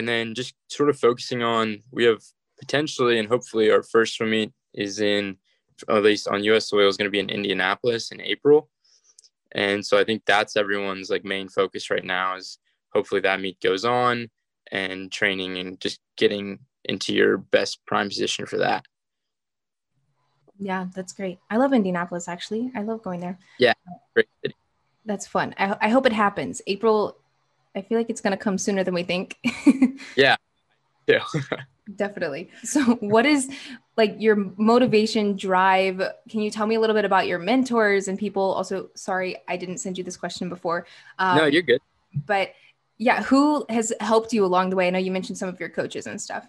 and 0.00 0.08
then 0.08 0.34
just 0.34 0.54
sort 0.68 0.88
of 0.88 0.98
focusing 0.98 1.42
on 1.42 1.82
we 1.92 2.04
have 2.04 2.22
potentially 2.58 3.18
and 3.18 3.28
hopefully 3.28 3.70
our 3.70 3.82
first 3.82 4.16
swim 4.16 4.30
meet 4.30 4.52
is 4.74 5.00
in 5.00 5.36
at 5.88 6.02
least 6.02 6.26
on 6.26 6.40
us 6.42 6.68
soil 6.68 6.88
is 6.88 6.96
going 6.96 7.06
to 7.06 7.10
be 7.10 7.20
in 7.20 7.30
indianapolis 7.30 8.10
in 8.10 8.20
april 8.20 8.68
and 9.52 9.84
so 9.84 9.98
i 9.98 10.04
think 10.04 10.22
that's 10.26 10.56
everyone's 10.56 11.10
like 11.10 11.24
main 11.24 11.48
focus 11.48 11.90
right 11.90 12.04
now 12.04 12.36
is 12.36 12.58
hopefully 12.92 13.20
that 13.20 13.40
meet 13.40 13.60
goes 13.60 13.84
on 13.84 14.28
and 14.72 15.10
training 15.10 15.58
and 15.58 15.80
just 15.80 16.00
getting 16.16 16.58
into 16.84 17.14
your 17.14 17.38
best 17.38 17.84
prime 17.86 18.08
position 18.08 18.46
for 18.46 18.58
that. 18.58 18.84
Yeah, 20.58 20.86
that's 20.94 21.12
great. 21.12 21.38
I 21.48 21.56
love 21.56 21.72
Indianapolis 21.72 22.28
actually. 22.28 22.70
I 22.74 22.82
love 22.82 23.02
going 23.02 23.20
there. 23.20 23.38
Yeah, 23.58 23.72
great 24.14 24.28
city. 24.42 24.54
That's 25.06 25.26
fun. 25.26 25.54
I, 25.58 25.76
I 25.80 25.88
hope 25.88 26.06
it 26.06 26.12
happens. 26.12 26.60
April, 26.66 27.16
I 27.76 27.82
feel 27.82 27.98
like 27.98 28.10
it's 28.10 28.20
going 28.20 28.32
to 28.32 28.42
come 28.42 28.58
sooner 28.58 28.84
than 28.84 28.94
we 28.94 29.02
think. 29.02 29.36
yeah. 30.16 30.36
Yeah. 31.06 31.24
Definitely. 31.96 32.50
So, 32.62 32.82
what 32.96 33.26
is 33.26 33.50
like 33.96 34.16
your 34.18 34.36
motivation 34.56 35.36
drive? 35.36 36.00
Can 36.28 36.40
you 36.40 36.50
tell 36.50 36.66
me 36.66 36.76
a 36.76 36.80
little 36.80 36.94
bit 36.94 37.04
about 37.04 37.26
your 37.26 37.38
mentors 37.38 38.08
and 38.08 38.18
people? 38.18 38.42
Also, 38.42 38.90
sorry, 38.94 39.36
I 39.48 39.56
didn't 39.56 39.78
send 39.78 39.98
you 39.98 40.04
this 40.04 40.16
question 40.16 40.48
before. 40.48 40.86
Um, 41.18 41.38
no, 41.38 41.44
you're 41.46 41.62
good. 41.62 41.80
But 42.26 42.52
yeah, 42.98 43.22
who 43.22 43.64
has 43.68 43.92
helped 44.00 44.32
you 44.32 44.44
along 44.44 44.70
the 44.70 44.76
way? 44.76 44.86
I 44.86 44.90
know 44.90 44.98
you 44.98 45.10
mentioned 45.10 45.38
some 45.38 45.48
of 45.48 45.58
your 45.58 45.68
coaches 45.68 46.06
and 46.06 46.20
stuff. 46.20 46.46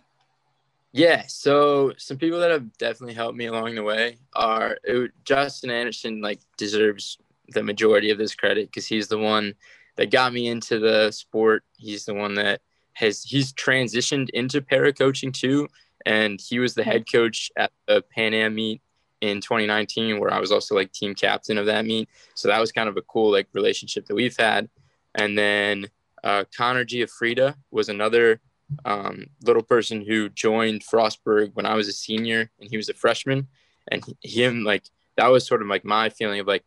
Yeah, 0.92 1.24
so 1.28 1.94
some 1.98 2.18
people 2.18 2.40
that 2.42 2.52
have 2.52 2.78
definitely 2.78 3.14
helped 3.14 3.38
me 3.38 3.46
along 3.46 3.76
the 3.76 3.84
way 3.84 4.18
are 4.36 4.78
Justin 5.24 5.72
Anderson. 5.72 6.22
Like 6.22 6.40
deserves 6.58 7.18
the 7.50 7.64
majority 7.64 8.12
of 8.12 8.18
this 8.18 8.36
credit 8.36 8.68
because 8.68 8.86
he's 8.86 9.08
the 9.08 9.18
one 9.18 9.56
that 9.98 10.12
got 10.12 10.34
me 10.34 10.48
into 10.48 10.80
the 10.80 11.12
sport. 11.12 11.64
He's 11.78 12.06
the 12.06 12.14
one 12.14 12.36
that 12.36 12.62
has 12.94 13.24
he's 13.24 13.54
transitioned 13.54 14.30
into 14.32 14.62
para 14.62 14.94
coaching 14.94 15.32
too, 15.32 15.68
and 16.06 16.40
he 16.40 16.60
was 16.60 16.74
the 16.74 16.84
head 16.84 17.06
coach 17.12 17.52
at 17.58 17.72
the 17.88 18.04
Pan 18.14 18.34
Am 18.34 18.56
meet 18.56 18.82
in 19.22 19.40
2019, 19.40 20.20
where 20.20 20.34
I 20.34 20.40
was 20.40 20.52
also 20.52 20.76
like 20.76 20.92
team 20.92 21.14
captain 21.16 21.58
of 21.58 21.68
that 21.68 21.86
meet. 21.86 22.10
So 22.34 22.48
that 22.48 22.60
was 22.60 22.72
kind 22.72 22.90
of 22.90 22.98
a 22.98 23.02
cool 23.04 23.32
like 23.32 23.48
relationship 23.54 24.06
that 24.08 24.16
we've 24.16 24.38
had. 24.38 24.68
And 25.16 25.38
then 25.38 25.90
uh, 26.24 26.46
Connor 26.56 26.86
Giafrida 26.86 27.56
was 27.70 27.90
another 27.90 28.42
um, 28.86 29.26
little 29.44 29.64
person 29.64 30.02
who 30.02 30.30
joined 30.30 30.84
Frostburg 30.84 31.52
when 31.54 31.66
I 31.66 31.76
was 31.76 31.88
a 31.88 31.94
senior 31.94 32.50
and 32.60 32.70
he 32.70 32.78
was 32.78 32.90
a 32.90 32.94
freshman. 32.94 33.48
And 33.88 34.04
him, 34.22 34.64
like, 34.64 34.84
that 35.18 35.28
was 35.28 35.46
sort 35.46 35.62
of 35.62 35.68
like 35.68 35.84
my 35.84 36.10
feeling 36.10 36.40
of 36.40 36.48
like, 36.48 36.64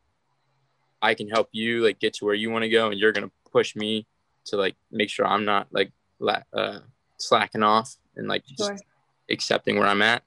I 1.05 1.14
can 1.14 1.29
help 1.29 1.49
you 1.53 1.85
like 1.85 1.99
get 1.99 2.14
to 2.14 2.25
where 2.25 2.35
you 2.35 2.51
want 2.51 2.62
to 2.64 2.69
go, 2.69 2.90
and 2.90 2.99
you're 2.99 3.12
gonna 3.12 3.31
push 3.51 3.77
me 3.77 4.07
to 4.47 4.57
like 4.57 4.77
make 4.90 5.11
sure 5.11 5.27
I'm 5.27 5.45
not 5.45 5.69
like 5.71 5.93
la- 6.19 6.43
uh, 6.53 6.81
slacking 7.19 7.62
off 7.62 7.97
and 8.17 8.29
like 8.29 8.45
sure. 8.59 8.77
accepting 9.31 9.79
where 9.79 9.88
I'm 9.88 10.03
at. 10.03 10.23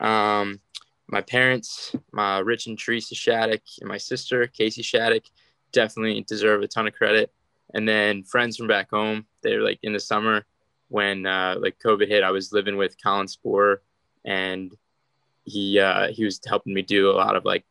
Um, 0.00 0.60
my 1.06 1.20
parents, 1.20 1.94
my 2.12 2.38
Rich 2.38 2.66
and 2.66 2.78
Teresa 2.78 3.14
Shattuck, 3.14 3.62
and 3.80 3.88
my 3.88 3.98
sister 3.98 4.46
Casey 4.46 4.82
Shattuck, 4.82 5.24
definitely 5.72 6.22
deserve 6.22 6.62
a 6.62 6.68
ton 6.68 6.86
of 6.86 6.94
credit 6.94 7.30
and 7.74 7.86
then 7.86 8.22
friends 8.22 8.56
from 8.56 8.66
back 8.66 8.88
home 8.90 9.26
they're 9.42 9.62
like 9.62 9.78
in 9.82 9.92
the 9.92 10.00
summer 10.00 10.46
when 10.88 11.26
uh, 11.26 11.56
like 11.58 11.78
covid 11.84 12.08
hit 12.08 12.22
i 12.22 12.30
was 12.30 12.52
living 12.52 12.76
with 12.76 12.96
colin 13.02 13.26
sporer 13.26 13.78
and 14.24 14.74
he 15.44 15.78
uh, 15.78 16.08
he 16.08 16.24
was 16.24 16.40
helping 16.46 16.72
me 16.72 16.80
do 16.80 17.10
a 17.10 17.12
lot 17.12 17.36
of 17.36 17.44
like 17.44 17.64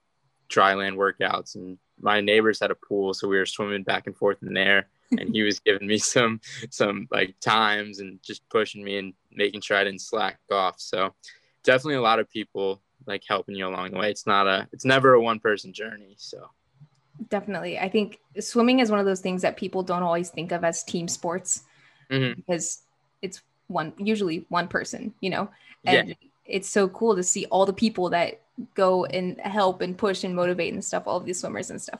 dry 0.47 0.75
land 0.75 0.95
workouts 0.95 1.55
and 1.55 1.79
my 2.03 2.21
neighbors 2.21 2.59
had 2.59 2.71
a 2.71 2.75
pool, 2.75 3.13
so 3.13 3.27
we 3.27 3.37
were 3.37 3.45
swimming 3.45 3.83
back 3.83 4.07
and 4.07 4.15
forth 4.15 4.37
in 4.43 4.53
there, 4.53 4.87
and 5.17 5.33
he 5.33 5.41
was 5.41 5.59
giving 5.59 5.87
me 5.87 5.97
some 6.13 6.41
some 6.69 7.07
like 7.11 7.39
times 7.39 7.99
and 7.99 8.21
just 8.21 8.47
pushing 8.49 8.83
me 8.83 8.97
and 8.97 9.13
making 9.31 9.61
sure 9.61 9.77
I 9.77 9.83
didn't 9.83 10.01
slack 10.01 10.39
off. 10.51 10.75
So 10.79 11.13
definitely 11.63 11.95
a 11.95 12.01
lot 12.01 12.19
of 12.19 12.29
people 12.29 12.81
like 13.05 13.23
helping 13.27 13.55
you 13.55 13.67
along 13.67 13.91
the 13.91 13.97
way. 13.97 14.11
It's 14.11 14.27
not 14.27 14.47
a 14.47 14.67
it's 14.71 14.85
never 14.85 15.13
a 15.13 15.21
one 15.21 15.39
person 15.39 15.73
journey. 15.73 16.15
So 16.17 16.49
definitely, 17.29 17.79
I 17.79 17.89
think 17.89 18.19
swimming 18.39 18.79
is 18.79 18.91
one 18.91 18.99
of 18.99 19.05
those 19.05 19.21
things 19.21 19.41
that 19.41 19.57
people 19.57 19.83
don't 19.83 20.03
always 20.03 20.29
think 20.29 20.51
of 20.51 20.63
as 20.63 20.83
team 20.83 21.07
sports 21.07 21.63
mm-hmm. 22.11 22.39
because 22.39 22.83
it's 23.21 23.41
one 23.67 23.93
usually 23.97 24.45
one 24.49 24.67
person, 24.67 25.13
you 25.21 25.29
know, 25.29 25.49
and 25.85 26.09
yeah. 26.09 26.15
It's 26.45 26.69
so 26.69 26.87
cool 26.89 27.15
to 27.15 27.23
see 27.23 27.45
all 27.45 27.65
the 27.65 27.73
people 27.73 28.09
that 28.09 28.41
go 28.75 29.05
and 29.05 29.39
help 29.41 29.81
and 29.81 29.97
push 29.97 30.23
and 30.23 30.35
motivate 30.35 30.73
and 30.73 30.83
stuff, 30.83 31.03
all 31.07 31.17
of 31.17 31.25
these 31.25 31.39
swimmers 31.39 31.69
and 31.69 31.81
stuff. 31.81 31.99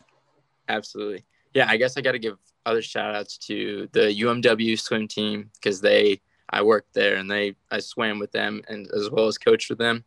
Absolutely. 0.70 1.24
Yeah, 1.54 1.68
I 1.70 1.78
guess 1.78 1.98
I 1.98 2.02
got 2.02 2.14
to 2.14 2.20
give 2.20 2.38
other 2.66 2.82
shout 2.82 3.16
outs 3.16 3.38
to 3.38 3.90
the 3.92 4.22
UMW 4.22 4.80
swim 4.80 5.08
team 5.08 5.50
because 5.56 5.82
they, 5.82 6.22
I 6.50 6.62
worked 6.62 6.94
there 6.94 7.16
and 7.16 7.30
they, 7.30 7.56
I 7.72 7.80
swam 7.80 8.20
with 8.20 8.32
them 8.32 8.62
and 8.68 8.88
as 8.92 9.10
well 9.10 9.28
as 9.28 9.38
coached 9.38 9.70
with 9.70 9.80
them. 9.80 10.04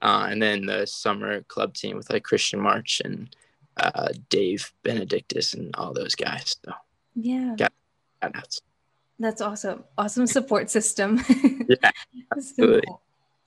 Uh, 0.00 0.28
and 0.30 0.40
then 0.40 0.66
the 0.66 0.86
summer 0.86 1.42
club 1.42 1.74
team 1.74 1.96
with 1.96 2.10
like 2.10 2.22
Christian 2.22 2.60
March 2.60 3.02
and 3.04 3.34
uh, 3.78 4.08
Dave 4.28 4.72
Benedictus 4.82 5.54
and 5.54 5.74
all 5.76 5.92
those 5.92 6.14
guys. 6.14 6.56
So 6.64 6.72
yeah, 7.16 7.54
got 7.56 7.72
shout 8.22 8.36
outs. 8.36 8.60
That's 9.18 9.40
awesome. 9.40 9.84
Awesome 9.96 10.26
support 10.28 10.70
system. 10.70 11.20
yeah, 11.68 11.90
absolutely. 12.36 12.76
so 12.76 12.86
cool. 12.86 13.02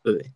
Absolutely. 0.05 0.31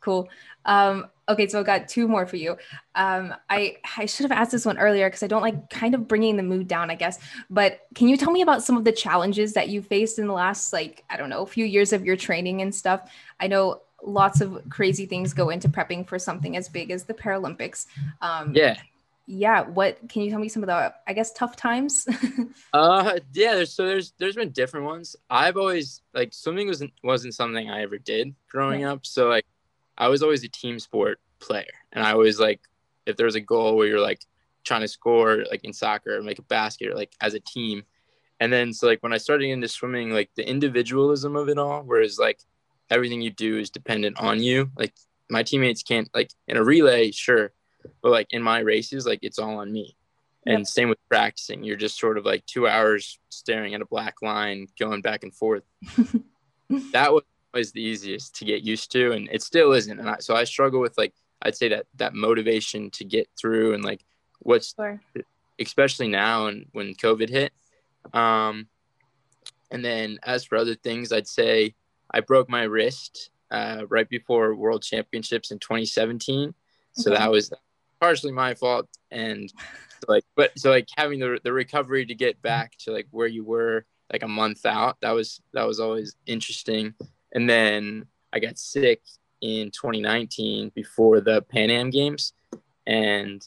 Cool. 0.00 0.28
Um, 0.64 1.08
okay, 1.28 1.46
so 1.46 1.60
I've 1.60 1.66
got 1.66 1.88
two 1.88 2.08
more 2.08 2.26
for 2.26 2.36
you. 2.36 2.56
Um, 2.94 3.34
I 3.48 3.76
I 3.96 4.06
should 4.06 4.24
have 4.24 4.32
asked 4.32 4.52
this 4.52 4.64
one 4.64 4.78
earlier 4.78 5.08
because 5.08 5.22
I 5.22 5.26
don't 5.26 5.42
like 5.42 5.70
kind 5.70 5.94
of 5.94 6.08
bringing 6.08 6.36
the 6.36 6.42
mood 6.42 6.68
down, 6.68 6.90
I 6.90 6.94
guess. 6.94 7.18
But 7.48 7.80
can 7.94 8.08
you 8.08 8.16
tell 8.16 8.32
me 8.32 8.42
about 8.42 8.62
some 8.62 8.76
of 8.76 8.84
the 8.84 8.92
challenges 8.92 9.52
that 9.54 9.68
you 9.68 9.82
faced 9.82 10.18
in 10.18 10.26
the 10.26 10.32
last 10.32 10.72
like 10.72 11.04
I 11.10 11.16
don't 11.16 11.28
know, 11.28 11.42
a 11.42 11.46
few 11.46 11.64
years 11.64 11.92
of 11.92 12.04
your 12.04 12.16
training 12.16 12.62
and 12.62 12.74
stuff? 12.74 13.10
I 13.38 13.46
know 13.46 13.82
lots 14.02 14.40
of 14.40 14.62
crazy 14.70 15.04
things 15.06 15.34
go 15.34 15.50
into 15.50 15.68
prepping 15.68 16.06
for 16.06 16.18
something 16.18 16.56
as 16.56 16.68
big 16.68 16.90
as 16.90 17.04
the 17.04 17.14
Paralympics. 17.14 17.86
Um, 18.22 18.54
yeah. 18.54 18.78
Yeah. 19.32 19.62
What 19.62 20.08
can 20.08 20.22
you 20.22 20.30
tell 20.30 20.40
me 20.40 20.48
some 20.48 20.62
of 20.62 20.66
the 20.66 20.92
I 21.06 21.12
guess 21.12 21.32
tough 21.32 21.54
times? 21.56 22.06
uh 22.72 23.18
yeah, 23.32 23.54
there's 23.54 23.72
so 23.72 23.86
there's 23.86 24.12
there's 24.18 24.36
been 24.36 24.50
different 24.50 24.86
ones. 24.86 25.16
I've 25.28 25.56
always 25.56 26.02
like 26.14 26.34
swimming 26.34 26.66
wasn't 26.66 26.92
wasn't 27.04 27.34
something 27.34 27.70
I 27.70 27.82
ever 27.82 27.98
did 27.98 28.34
growing 28.48 28.84
up. 28.84 29.06
So 29.06 29.28
like 29.28 29.46
I 29.96 30.08
was 30.08 30.22
always 30.22 30.42
a 30.42 30.48
team 30.48 30.78
sport 30.78 31.20
player. 31.40 31.72
And 31.92 32.04
I 32.04 32.12
always 32.12 32.40
like, 32.40 32.60
if 33.06 33.16
there 33.16 33.26
was 33.26 33.34
a 33.34 33.40
goal 33.40 33.76
where 33.76 33.86
you're 33.86 34.00
like 34.00 34.24
trying 34.64 34.80
to 34.80 34.88
score, 34.88 35.44
like 35.50 35.64
in 35.64 35.72
soccer, 35.72 36.16
or 36.16 36.22
make 36.22 36.38
a 36.38 36.42
basket, 36.42 36.88
or 36.88 36.94
like 36.94 37.12
as 37.20 37.34
a 37.34 37.40
team. 37.40 37.84
And 38.40 38.52
then, 38.52 38.72
so 38.72 38.86
like 38.86 39.02
when 39.02 39.12
I 39.12 39.18
started 39.18 39.46
into 39.50 39.68
swimming, 39.68 40.10
like 40.10 40.30
the 40.36 40.48
individualism 40.48 41.36
of 41.36 41.48
it 41.48 41.58
all, 41.58 41.82
whereas 41.82 42.18
like 42.18 42.40
everything 42.88 43.20
you 43.20 43.30
do 43.30 43.58
is 43.58 43.70
dependent 43.70 44.18
on 44.18 44.42
you. 44.42 44.70
Like 44.76 44.94
my 45.28 45.42
teammates 45.42 45.82
can't, 45.82 46.08
like 46.14 46.30
in 46.48 46.56
a 46.56 46.64
relay, 46.64 47.10
sure. 47.10 47.52
But 48.02 48.10
like 48.10 48.28
in 48.30 48.42
my 48.42 48.60
races, 48.60 49.06
like 49.06 49.20
it's 49.22 49.38
all 49.38 49.58
on 49.58 49.72
me. 49.72 49.96
And 50.46 50.60
yep. 50.60 50.66
same 50.66 50.88
with 50.88 50.98
practicing. 51.08 51.64
You're 51.64 51.76
just 51.76 51.98
sort 51.98 52.16
of 52.16 52.24
like 52.24 52.46
two 52.46 52.66
hours 52.66 53.18
staring 53.28 53.74
at 53.74 53.82
a 53.82 53.86
black 53.86 54.22
line, 54.22 54.68
going 54.78 55.02
back 55.02 55.22
and 55.22 55.34
forth. 55.34 55.64
that 56.92 57.12
was 57.12 57.24
always 57.52 57.72
the 57.72 57.82
easiest 57.82 58.36
to 58.36 58.44
get 58.44 58.62
used 58.62 58.90
to, 58.92 59.12
and 59.12 59.28
it 59.30 59.42
still 59.42 59.72
isn't. 59.72 59.98
And 59.98 60.08
I, 60.08 60.16
so 60.20 60.34
I 60.34 60.44
struggle 60.44 60.80
with 60.80 60.96
like 60.96 61.12
I'd 61.42 61.56
say 61.56 61.68
that 61.68 61.86
that 61.96 62.14
motivation 62.14 62.90
to 62.92 63.04
get 63.04 63.28
through 63.38 63.74
and 63.74 63.84
like 63.84 64.04
what's 64.40 64.74
sure. 64.74 65.00
especially 65.58 66.08
now 66.08 66.46
and 66.46 66.66
when 66.72 66.94
COVID 66.94 67.28
hit. 67.28 67.52
Um, 68.14 68.68
and 69.70 69.84
then 69.84 70.18
as 70.22 70.44
for 70.44 70.56
other 70.56 70.74
things, 70.74 71.12
I'd 71.12 71.28
say 71.28 71.74
I 72.10 72.20
broke 72.20 72.48
my 72.48 72.62
wrist 72.62 73.30
uh, 73.50 73.84
right 73.88 74.08
before 74.08 74.54
World 74.54 74.82
Championships 74.82 75.50
in 75.50 75.58
2017. 75.58 76.54
So 76.92 77.10
that 77.10 77.30
was 77.30 77.52
partially 78.00 78.32
my 78.32 78.54
fault. 78.54 78.88
And 79.10 79.52
like, 80.08 80.24
but 80.36 80.58
so 80.58 80.70
like 80.70 80.88
having 80.96 81.20
the 81.20 81.38
the 81.44 81.52
recovery 81.52 82.06
to 82.06 82.14
get 82.14 82.40
back 82.42 82.76
to 82.78 82.92
like 82.92 83.06
where 83.10 83.26
you 83.26 83.44
were 83.44 83.84
like 84.12 84.22
a 84.22 84.28
month 84.28 84.66
out, 84.66 84.96
that 85.02 85.12
was 85.12 85.40
that 85.52 85.66
was 85.66 85.80
always 85.80 86.16
interesting. 86.26 86.94
And 87.32 87.48
then 87.48 88.06
I 88.32 88.40
got 88.40 88.58
sick 88.58 89.02
in 89.40 89.70
2019 89.70 90.72
before 90.74 91.20
the 91.20 91.42
Pan 91.42 91.70
Am 91.70 91.90
Games, 91.90 92.32
and 92.86 93.46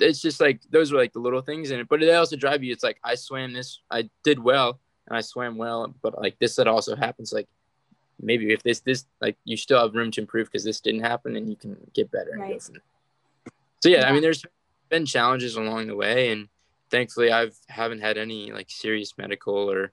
it's 0.00 0.20
just 0.20 0.40
like 0.40 0.60
those 0.70 0.92
were 0.92 0.98
like 0.98 1.12
the 1.12 1.18
little 1.18 1.42
things 1.42 1.70
in 1.70 1.80
it. 1.80 1.88
But 1.88 2.00
they 2.00 2.14
also 2.14 2.36
drive 2.36 2.62
you. 2.62 2.72
It's 2.72 2.84
like 2.84 2.98
I 3.04 3.14
swam 3.14 3.52
this, 3.52 3.80
I 3.90 4.08
did 4.24 4.38
well, 4.38 4.80
and 5.06 5.16
I 5.16 5.20
swam 5.20 5.56
well, 5.56 5.94
but 6.02 6.20
like 6.20 6.38
this 6.38 6.56
that 6.56 6.68
also 6.68 6.96
happens. 6.96 7.32
Like 7.32 7.48
maybe 8.20 8.52
if 8.52 8.62
this 8.62 8.80
this 8.80 9.06
like 9.20 9.36
you 9.44 9.56
still 9.56 9.80
have 9.80 9.94
room 9.94 10.10
to 10.12 10.20
improve 10.20 10.48
because 10.48 10.64
this 10.64 10.80
didn't 10.80 11.02
happen, 11.02 11.36
and 11.36 11.48
you 11.48 11.56
can 11.56 11.76
get 11.94 12.10
better. 12.10 12.32
Right. 12.38 12.60
So 13.82 13.88
yeah, 13.88 14.00
yeah, 14.00 14.08
I 14.08 14.12
mean, 14.12 14.22
there's 14.22 14.44
been 14.88 15.06
challenges 15.06 15.56
along 15.56 15.88
the 15.88 15.96
way, 15.96 16.30
and 16.30 16.48
thankfully 16.90 17.32
I've 17.32 17.56
haven't 17.68 18.00
had 18.00 18.16
any 18.16 18.52
like 18.52 18.70
serious 18.70 19.14
medical 19.18 19.70
or 19.70 19.92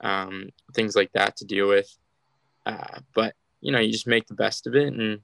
um, 0.00 0.50
things 0.74 0.94
like 0.94 1.10
that 1.14 1.36
to 1.38 1.44
deal 1.44 1.68
with. 1.68 1.88
Uh, 2.64 3.00
but 3.12 3.34
you 3.60 3.72
know, 3.72 3.80
you 3.80 3.90
just 3.90 4.06
make 4.06 4.26
the 4.26 4.34
best 4.34 4.66
of 4.66 4.76
it, 4.76 4.92
and 4.92 5.20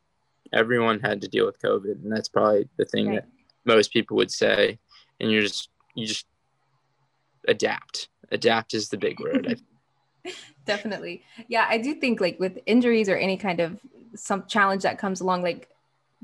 everyone 0.53 0.99
had 0.99 1.21
to 1.21 1.29
deal 1.29 1.47
with 1.47 1.61
COVID, 1.61 2.03
and 2.03 2.11
that's 2.11 2.29
probably 2.29 2.69
the 2.79 2.85
thing 2.85 3.09
right. 3.09 3.15
that 3.17 3.29
most 3.65 3.93
people 3.93 4.17
would 4.17 4.33
say. 4.33 4.79
And 5.21 5.31
you 5.31 5.41
just 5.43 5.69
you 5.95 6.07
just 6.07 6.27
adapt. 7.47 8.09
Adapt 8.33 8.75
is 8.75 8.89
the 8.89 8.97
big 8.97 9.21
word. 9.21 9.61
Definitely, 10.67 11.23
yeah. 11.49 11.67
I 11.69 11.79
do 11.79 11.95
think 11.95 12.21
like 12.21 12.41
with 12.41 12.59
injuries 12.67 13.09
or 13.09 13.17
any 13.17 13.37
kind 13.37 13.61
of 13.61 13.79
some 14.17 14.47
challenge 14.47 14.83
that 14.83 14.99
comes 14.99 15.21
along, 15.21 15.43
like 15.43 15.69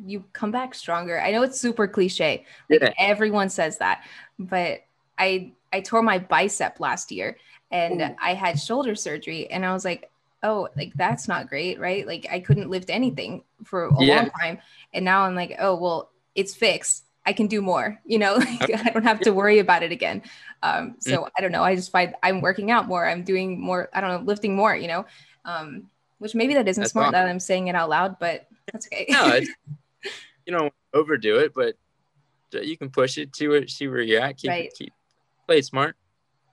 you 0.05 0.25
come 0.33 0.51
back 0.51 0.75
stronger. 0.75 1.21
I 1.21 1.31
know 1.31 1.43
it's 1.43 1.59
super 1.59 1.89
cliche. 1.89 2.45
Like 2.69 2.83
yeah. 2.83 2.93
everyone 2.99 3.49
says 3.49 3.79
that, 3.79 4.05
but 4.39 4.83
I 5.19 5.53
I 5.73 5.81
tore 5.81 6.03
my 6.03 6.19
bicep 6.19 6.81
last 6.81 7.11
year 7.11 7.37
and 7.71 8.01
Ooh. 8.01 8.17
I 8.23 8.35
had 8.35 8.59
shoulder 8.59 8.95
surgery 8.95 9.51
and 9.51 9.65
I 9.65 9.73
was 9.73 9.85
like, 9.85 10.11
oh, 10.43 10.69
like 10.77 10.93
that's 10.95 11.29
not 11.29 11.49
great, 11.49 11.81
right? 11.81 12.07
Like 12.07 12.27
I 12.31 12.41
couldn't 12.41 12.71
lift 12.71 12.91
anything 12.91 13.43
for 13.65 13.87
a 13.87 14.05
yeah. 14.05 14.17
long 14.17 14.31
time. 14.31 14.59
And 14.93 15.05
now 15.05 15.23
I'm 15.23 15.35
like, 15.35 15.57
oh, 15.59 15.75
well, 15.77 16.11
it's 16.35 16.55
fixed. 16.55 17.05
I 17.25 17.33
can 17.33 17.49
do 17.49 17.61
more, 17.61 18.01
you 18.07 18.19
know, 18.19 18.35
like, 18.35 18.87
I 18.87 18.91
don't 18.91 19.03
have 19.03 19.21
to 19.21 19.33
worry 19.33 19.59
about 19.59 19.83
it 19.83 19.93
again. 19.93 20.23
Um, 20.63 20.97
so 21.01 21.23
mm. 21.23 21.31
I 21.37 21.43
don't 21.43 21.53
know. 21.53 21.65
I 21.65 21.75
just 21.75 21.91
find 21.91 22.15
I'm 22.23 22.41
working 22.41 22.71
out 22.71 22.87
more. 22.87 23.07
I'm 23.07 23.25
doing 23.25 23.61
more, 23.61 23.89
I 23.93 24.01
don't 24.01 24.11
know, 24.11 24.27
lifting 24.27 24.55
more, 24.55 24.77
you 24.77 24.89
know, 24.89 25.07
um, 25.45 25.89
which 26.19 26.35
maybe 26.35 26.55
that 26.55 26.69
isn't 26.69 26.83
that's 26.83 26.93
smart 26.93 27.09
awesome. 27.09 27.13
that 27.13 27.29
I'm 27.29 27.41
saying 27.41 27.69
it 27.69 27.75
out 27.75 27.89
loud, 27.89 28.19
but 28.19 28.47
that's 28.73 28.87
okay. 28.87 29.07
no, 29.09 29.41
you 30.47 30.57
don't 30.57 30.73
overdo 30.95 31.39
it, 31.39 31.53
but 31.55 31.75
you 32.53 32.77
can 32.77 32.89
push 32.89 33.19
it 33.19 33.33
to 33.35 33.55
it, 33.55 33.71
see 33.71 33.89
where 33.89 34.01
you're 34.01 34.23
at. 34.23 34.39
Keep, 34.39 34.51
right. 34.51 34.73
keep 34.77 34.93
play 35.47 35.61
smart. 35.63 35.97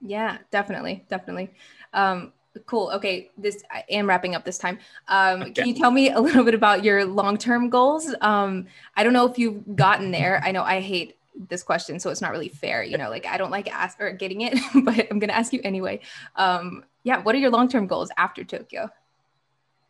Yeah, 0.00 0.38
definitely. 0.50 1.04
Definitely. 1.08 1.50
Um, 1.92 2.32
cool. 2.66 2.90
Okay. 2.94 3.30
This 3.38 3.62
I 3.70 3.84
am 3.88 4.06
wrapping 4.06 4.34
up 4.34 4.44
this 4.44 4.58
time. 4.58 4.78
Um, 5.08 5.42
okay. 5.42 5.52
Can 5.52 5.68
you 5.68 5.74
tell 5.74 5.90
me 5.90 6.10
a 6.10 6.20
little 6.20 6.44
bit 6.44 6.54
about 6.54 6.84
your 6.84 7.04
long-term 7.04 7.70
goals? 7.70 8.14
Um, 8.20 8.66
I 8.96 9.02
don't 9.02 9.12
know 9.12 9.26
if 9.26 9.38
you've 9.38 9.76
gotten 9.76 10.10
there. 10.10 10.42
I 10.44 10.52
know 10.52 10.62
I 10.62 10.80
hate 10.80 11.16
this 11.48 11.62
question, 11.62 11.98
so 11.98 12.10
it's 12.10 12.20
not 12.20 12.30
really 12.32 12.48
fair. 12.48 12.82
You 12.82 12.98
know, 12.98 13.08
like 13.08 13.26
I 13.26 13.38
don't 13.38 13.50
like 13.50 13.72
ask 13.72 14.00
or 14.00 14.12
getting 14.12 14.42
it, 14.42 14.58
but 14.84 15.06
I'm 15.10 15.18
gonna 15.18 15.32
ask 15.32 15.52
you 15.52 15.60
anyway. 15.64 16.00
Um, 16.36 16.84
yeah, 17.02 17.22
what 17.22 17.34
are 17.34 17.38
your 17.38 17.50
long-term 17.50 17.86
goals 17.86 18.10
after 18.16 18.44
Tokyo? 18.44 18.90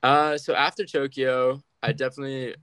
Uh, 0.02 0.36
so 0.36 0.54
after 0.54 0.84
Tokyo, 0.84 1.62
I 1.82 1.92
definitely 1.92 2.56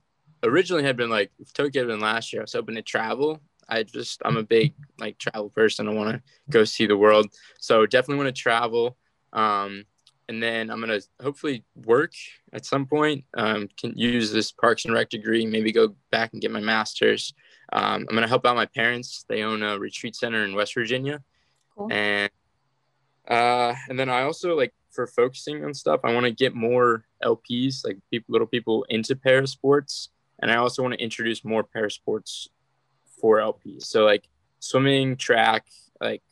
originally 0.44 0.84
had 0.84 0.98
been 0.98 1.10
like 1.10 1.32
if 1.40 1.54
Tokyo 1.54 1.84
had 1.84 1.88
been 1.88 2.00
last 2.00 2.34
year, 2.34 2.42
I 2.42 2.44
was 2.44 2.54
hoping 2.54 2.76
to 2.76 2.82
travel. 2.82 3.42
I 3.70 3.84
just 3.84 4.22
I'm 4.26 4.38
a 4.38 4.44
big 4.44 4.74
like 5.00 5.18
travel 5.18 5.50
person. 5.50 5.88
I 5.88 5.94
want 5.94 6.12
to 6.12 6.22
go 6.50 6.64
see 6.64 6.86
the 6.86 6.98
world, 6.98 7.28
so 7.60 7.86
definitely 7.86 8.24
want 8.24 8.36
to 8.36 8.42
travel. 8.42 8.98
Um, 9.34 9.86
and 10.28 10.42
then 10.42 10.70
I'm 10.70 10.80
gonna 10.80 11.02
hopefully 11.22 11.64
work 11.76 12.14
at 12.54 12.66
some 12.66 12.86
point. 12.86 13.26
Um, 13.36 13.68
can 13.78 13.98
use 13.98 14.32
this 14.32 14.52
Parks 14.52 14.86
and 14.86 14.94
Rec 14.94 15.10
degree, 15.10 15.46
maybe 15.46 15.72
go 15.72 15.96
back 16.10 16.34
and 16.34 16.42
get 16.42 16.52
my 16.52 16.60
master's. 16.60 17.34
Um, 17.74 18.06
I'm 18.10 18.16
gonna 18.16 18.28
help 18.28 18.46
out 18.46 18.56
my 18.56 18.66
parents. 18.66 19.26
They 19.28 19.44
own 19.44 19.64
a 19.64 19.78
retreat 19.78 20.16
center 20.16 20.44
in 20.44 20.56
West 20.56 20.74
Virginia, 20.74 21.22
cool. 21.76 21.92
and 21.92 22.32
uh, 23.28 23.74
and 23.90 24.00
then 24.00 24.10
I 24.10 24.24
also 24.24 24.56
like 24.56 24.74
for 24.90 25.08
focusing 25.08 25.64
on 25.64 25.74
stuff. 25.74 26.02
I 26.04 26.14
want 26.14 26.26
to 26.26 26.32
get 26.32 26.54
more 26.54 27.06
LPs, 27.24 27.86
like 27.86 27.98
people, 28.10 28.32
little 28.32 28.48
people 28.48 28.86
into 28.90 29.16
para 29.16 29.48
sports, 29.48 30.10
and 30.42 30.52
I 30.52 30.56
also 30.56 30.82
want 30.82 30.94
to 30.94 31.04
introduce 31.04 31.44
more 31.44 31.64
para 31.64 31.92
sports 31.92 32.50
for 33.20 33.38
LPs. 33.38 33.84
So 33.84 34.06
like 34.06 34.28
swimming, 34.60 35.16
track, 35.16 35.66
like 36.00 36.24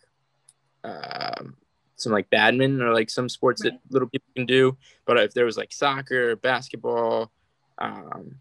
um, 0.83 1.55
some 1.95 2.11
like 2.11 2.29
badminton 2.29 2.81
or 2.81 2.93
like 2.93 3.09
some 3.09 3.29
sports 3.29 3.63
right. 3.63 3.73
that 3.73 3.93
little 3.93 4.07
people 4.07 4.27
can 4.35 4.45
do. 4.45 4.77
But 5.05 5.17
if 5.17 5.33
there 5.33 5.45
was 5.45 5.57
like 5.57 5.71
soccer, 5.71 6.35
basketball, 6.35 7.31
um, 7.77 8.35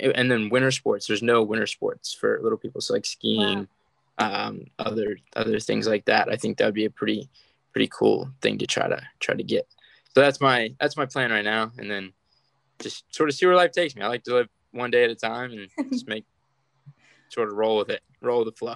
and 0.00 0.30
then 0.30 0.48
winter 0.48 0.70
sports. 0.70 1.06
There's 1.06 1.22
no 1.22 1.42
winter 1.42 1.66
sports 1.66 2.12
for 2.12 2.40
little 2.42 2.58
people, 2.58 2.80
so 2.80 2.94
like 2.94 3.04
skiing, 3.04 3.68
wow. 4.18 4.46
um, 4.46 4.64
other 4.78 5.16
other 5.36 5.58
things 5.60 5.86
like 5.86 6.04
that. 6.06 6.28
I 6.28 6.36
think 6.36 6.58
that 6.58 6.66
would 6.66 6.74
be 6.74 6.84
a 6.84 6.90
pretty 6.90 7.28
pretty 7.72 7.88
cool 7.92 8.30
thing 8.40 8.58
to 8.58 8.66
try 8.66 8.88
to 8.88 9.00
try 9.20 9.34
to 9.34 9.42
get. 9.42 9.66
So 10.14 10.20
that's 10.20 10.40
my 10.40 10.74
that's 10.80 10.96
my 10.96 11.06
plan 11.06 11.30
right 11.30 11.44
now, 11.44 11.72
and 11.78 11.90
then 11.90 12.12
just 12.82 13.04
sort 13.14 13.28
of 13.28 13.34
see 13.34 13.46
where 13.46 13.56
life 13.56 13.72
takes 13.72 13.94
me. 13.96 14.02
I 14.02 14.08
like 14.08 14.24
to 14.24 14.34
live 14.34 14.48
one 14.72 14.90
day 14.90 15.04
at 15.04 15.10
a 15.10 15.14
time 15.14 15.52
and 15.52 15.90
just 15.92 16.08
make 16.08 16.24
sort 17.28 17.48
of 17.48 17.56
roll 17.56 17.78
with 17.78 17.90
it, 17.90 18.02
roll 18.20 18.44
with 18.44 18.54
the 18.54 18.58
flow. 18.58 18.74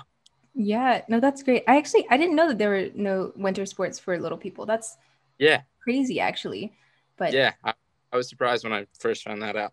Yeah, 0.54 1.02
no, 1.08 1.20
that's 1.20 1.42
great. 1.42 1.64
I 1.68 1.76
actually 1.76 2.06
I 2.08 2.16
didn't 2.16 2.36
know 2.36 2.48
that 2.48 2.58
there 2.58 2.70
were 2.70 2.88
no 2.94 3.32
winter 3.36 3.66
sports 3.66 3.98
for 3.98 4.18
little 4.18 4.38
people. 4.38 4.64
That's 4.64 4.96
yeah 5.38 5.62
crazy 5.82 6.18
actually. 6.18 6.72
But 7.18 7.32
yeah, 7.32 7.52
I, 7.62 7.74
I 8.12 8.16
was 8.16 8.28
surprised 8.28 8.64
when 8.64 8.72
I 8.72 8.86
first 8.98 9.22
found 9.24 9.42
that 9.42 9.56
out. 9.56 9.72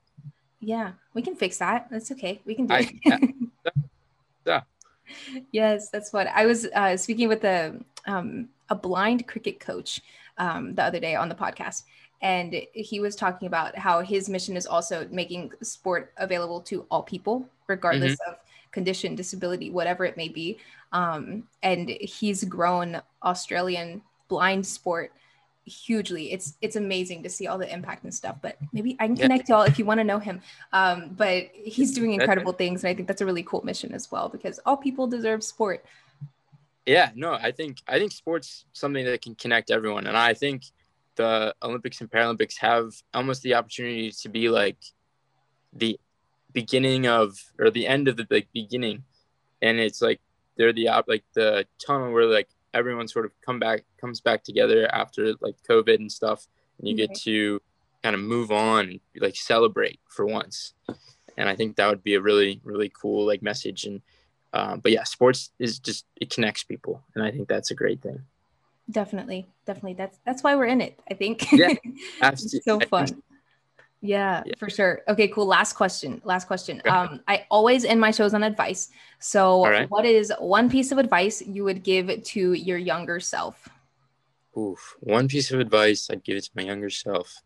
Yeah, 0.59 0.93
we 1.13 1.21
can 1.21 1.35
fix 1.35 1.57
that. 1.57 1.87
That's 1.89 2.11
okay. 2.11 2.41
We 2.45 2.55
can 2.55 2.67
do 2.67 2.73
I, 2.73 2.79
it. 2.79 2.93
yeah. 3.05 3.17
yeah. 4.45 4.61
Yes, 5.51 5.89
that's 5.89 6.11
what 6.13 6.27
I 6.27 6.45
was 6.45 6.65
uh, 6.65 6.97
speaking 6.97 7.27
with 7.27 7.43
a 7.43 7.79
um, 8.05 8.49
a 8.69 8.75
blind 8.75 9.27
cricket 9.27 9.59
coach 9.59 10.01
um, 10.37 10.75
the 10.75 10.83
other 10.83 10.99
day 10.99 11.15
on 11.15 11.29
the 11.29 11.35
podcast, 11.35 11.83
and 12.23 12.65
he 12.73 13.01
was 13.01 13.17
talking 13.17 13.47
about 13.47 13.77
how 13.77 13.99
his 13.99 14.29
mission 14.29 14.55
is 14.55 14.65
also 14.65 15.05
making 15.11 15.51
sport 15.61 16.13
available 16.17 16.61
to 16.61 16.85
all 16.89 17.03
people, 17.03 17.45
regardless 17.67 18.13
mm-hmm. 18.13 18.31
of 18.31 18.37
condition, 18.71 19.13
disability, 19.13 19.69
whatever 19.69 20.05
it 20.05 20.15
may 20.15 20.29
be. 20.29 20.57
Um, 20.93 21.43
and 21.61 21.89
he's 21.89 22.45
grown 22.45 23.01
Australian 23.23 24.01
blind 24.29 24.65
sport 24.65 25.11
hugely. 25.65 26.31
It's 26.31 26.55
it's 26.61 26.77
amazing 26.77 27.23
to 27.23 27.29
see 27.29 27.47
all 27.47 27.57
the 27.57 27.71
impact 27.71 28.05
and 28.05 28.13
stuff. 28.13 28.37
But 28.41 28.55
maybe 28.71 28.95
I 29.01 29.07
can 29.07 29.17
connect 29.17 29.49
yeah. 29.49 29.57
y'all 29.57 29.65
if 29.65 29.77
you 29.77 29.83
want 29.83 29.99
to 29.99 30.05
know 30.05 30.19
him. 30.19 30.41
Um, 30.71 31.09
but 31.17 31.49
he's 31.53 31.93
doing 31.93 32.13
incredible 32.13 32.53
things, 32.53 32.85
and 32.85 32.89
I 32.89 32.93
think 32.93 33.09
that's 33.09 33.21
a 33.21 33.25
really 33.25 33.43
cool 33.43 33.63
mission 33.65 33.93
as 33.93 34.09
well 34.09 34.29
because 34.29 34.61
all 34.65 34.77
people 34.77 35.07
deserve 35.07 35.43
sport. 35.43 35.83
Yeah, 36.85 37.11
no, 37.15 37.33
I 37.33 37.51
think 37.51 37.79
I 37.85 37.99
think 37.99 38.13
sports 38.13 38.63
something 38.71 39.03
that 39.03 39.21
can 39.21 39.35
connect 39.35 39.71
everyone, 39.71 40.07
and 40.07 40.15
I 40.15 40.33
think 40.33 40.63
the 41.15 41.53
Olympics 41.61 42.01
and 42.01 42.09
Paralympics 42.09 42.57
have 42.59 42.91
almost 43.13 43.41
the 43.43 43.55
opportunity 43.55 44.11
to 44.11 44.29
be 44.29 44.49
like 44.49 44.77
the 45.71 45.99
beginning 46.51 47.07
of 47.07 47.37
or 47.59 47.69
the 47.69 47.87
end 47.87 48.07
of 48.07 48.17
the 48.17 48.27
like 48.29 48.47
beginning, 48.53 49.03
and 49.61 49.79
it's 49.79 50.01
like 50.01 50.21
they're 50.57 50.73
the 50.73 50.89
like 51.07 51.23
the 51.33 51.65
tunnel 51.85 52.11
where 52.11 52.25
like 52.25 52.49
everyone 52.73 53.07
sort 53.07 53.25
of 53.25 53.31
come 53.45 53.59
back 53.59 53.83
comes 53.99 54.19
back 54.19 54.43
together 54.43 54.87
after 54.93 55.33
like 55.41 55.55
COVID 55.69 55.95
and 55.95 56.11
stuff, 56.11 56.47
and 56.79 56.87
you 56.87 56.95
get 56.95 57.13
to 57.21 57.61
kind 58.03 58.15
of 58.15 58.21
move 58.21 58.51
on 58.51 58.85
and 58.85 58.99
like 59.15 59.35
celebrate 59.35 59.99
for 60.09 60.25
once. 60.25 60.73
And 61.37 61.49
I 61.49 61.55
think 61.55 61.77
that 61.77 61.89
would 61.89 62.03
be 62.03 62.15
a 62.15 62.21
really 62.21 62.61
really 62.63 62.89
cool 62.89 63.25
like 63.25 63.41
message. 63.41 63.85
And 63.85 64.01
um, 64.53 64.79
but 64.79 64.91
yeah, 64.91 65.03
sports 65.03 65.51
is 65.57 65.79
just 65.79 66.05
it 66.21 66.29
connects 66.29 66.63
people, 66.63 67.01
and 67.15 67.23
I 67.23 67.31
think 67.31 67.47
that's 67.47 67.71
a 67.71 67.75
great 67.75 68.01
thing. 68.01 68.23
Definitely, 68.91 69.47
definitely. 69.65 69.93
That's 69.93 70.19
that's 70.25 70.43
why 70.43 70.55
we're 70.55 70.65
in 70.65 70.81
it. 70.81 70.99
I 71.09 71.13
think. 71.13 71.51
Yeah, 71.51 71.73
absolutely. 72.21 72.61
so 72.65 72.79
fun. 72.81 73.23
Yeah, 74.01 74.43
yeah, 74.45 74.53
for 74.57 74.69
sure. 74.69 75.01
Okay, 75.07 75.29
cool. 75.29 75.45
Last 75.45 75.73
question. 75.73 76.21
Last 76.25 76.45
question. 76.45 76.81
Um, 76.85 77.21
I 77.25 77.45
always 77.49 77.85
end 77.85 78.01
my 78.01 78.11
shows 78.11 78.33
on 78.33 78.43
advice. 78.43 78.89
So, 79.19 79.65
right. 79.65 79.89
what 79.89 80.05
is 80.05 80.33
one 80.39 80.69
piece 80.69 80.91
of 80.91 80.97
advice 80.97 81.41
you 81.41 81.63
would 81.63 81.83
give 81.83 82.21
to 82.21 82.53
your 82.53 82.77
younger 82.77 83.21
self? 83.21 83.69
Oof, 84.57 84.97
one 84.99 85.29
piece 85.29 85.51
of 85.51 85.61
advice 85.61 86.09
I'd 86.11 86.23
give 86.23 86.35
it 86.35 86.43
to 86.43 86.51
my 86.53 86.63
younger 86.63 86.89
self. 86.89 87.41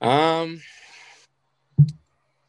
Um, 0.00 0.62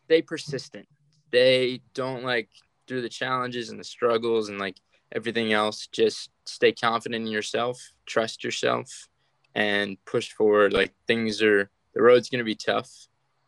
stay 0.05 0.21
persistent. 0.21 0.87
They 1.31 1.81
don't 1.93 2.23
like 2.23 2.49
through 2.87 3.01
the 3.01 3.09
challenges 3.09 3.69
and 3.69 3.79
the 3.79 3.83
struggles 3.83 4.47
and 4.47 4.59
like 4.59 4.77
everything 5.13 5.53
else. 5.53 5.87
Just 5.87 6.29
stay 6.45 6.71
confident 6.71 7.25
in 7.25 7.31
yourself, 7.31 7.81
trust 8.05 8.43
yourself, 8.43 9.09
and 9.55 9.97
push 10.05 10.31
forward. 10.31 10.73
Like 10.73 10.93
things 11.07 11.41
are 11.41 11.69
the 11.93 12.01
road's 12.01 12.29
going 12.29 12.39
to 12.39 12.45
be 12.45 12.55
tough 12.55 12.89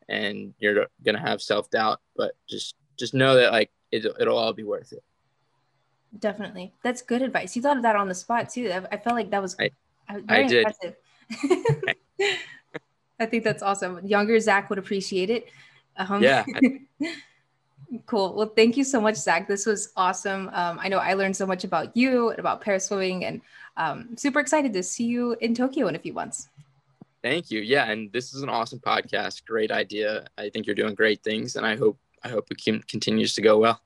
and 0.08 0.54
you're 0.60 0.88
going 1.04 1.15
to 1.15 1.21
have 1.21 1.41
self-doubt 1.41 1.99
but 2.15 2.34
just 2.47 2.75
just 2.97 3.13
know 3.13 3.36
that 3.36 3.51
like 3.51 3.71
it, 3.91 4.06
it'll 4.19 4.38
all 4.38 4.54
be 4.54 4.63
worth 4.63 4.91
it 4.93 5.04
definitely 6.19 6.73
that's 6.84 7.01
good 7.01 7.21
advice 7.21 7.56
you 7.56 7.62
thought 7.62 7.78
of 7.78 7.84
that 7.84 7.95
on 7.95 8.08
the 8.08 8.15
spot 8.15 8.49
too 8.49 8.69
i, 8.71 8.95
I 8.95 8.97
felt 8.97 9.15
like 9.15 9.32
that 9.32 9.41
was 9.41 9.56
I, 9.60 9.71
very 10.10 10.43
I 10.43 10.47
did. 10.47 10.67
i 13.19 13.25
think 13.25 13.43
that's 13.43 13.63
awesome 13.63 14.06
younger 14.06 14.39
zach 14.39 14.69
would 14.69 14.80
appreciate 14.80 15.30
it 15.30 15.47
um, 15.97 16.21
yeah 16.21 16.45
cool 18.06 18.34
well 18.34 18.52
thank 18.56 18.78
you 18.78 18.84
so 18.84 19.00
much 19.00 19.15
zach 19.15 19.48
this 19.48 19.65
was 19.65 19.91
awesome 19.95 20.50
um, 20.54 20.80
i 20.82 20.88
know 20.88 20.98
i 20.98 21.13
learned 21.13 21.36
so 21.36 21.45
much 21.45 21.63
about 21.63 21.95
you 21.95 22.30
and 22.30 22.39
about 22.39 22.63
paraswimming 22.63 23.24
and 23.24 23.41
um, 23.78 24.15
super 24.15 24.39
excited 24.39 24.74
to 24.74 24.82
see 24.82 25.06
you 25.06 25.36
in 25.41 25.54
tokyo 25.54 25.88
in 25.88 25.95
a 25.95 26.00
few 26.00 26.13
months 26.13 26.50
Thank 27.26 27.50
you. 27.50 27.62
Yeah, 27.62 27.89
and 27.89 28.13
this 28.13 28.36
is 28.36 28.43
an 28.43 28.50
awesome 28.50 28.78
podcast. 28.78 29.45
Great 29.48 29.71
idea. 29.71 30.28
I 30.38 30.52
think 30.52 30.67
you're 30.67 30.76
doing 30.76 30.93
great 30.93 31.24
things, 31.24 31.56
and 31.56 31.65
I 31.65 31.76
hope 31.76 31.98
I 32.24 32.30
hope 32.30 32.52
it 32.52 32.63
can, 32.63 32.84
continues 32.84 33.34
to 33.34 33.41
go 33.41 33.58
well. 33.58 33.82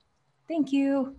Thank 0.49 0.73
you. 0.73 1.15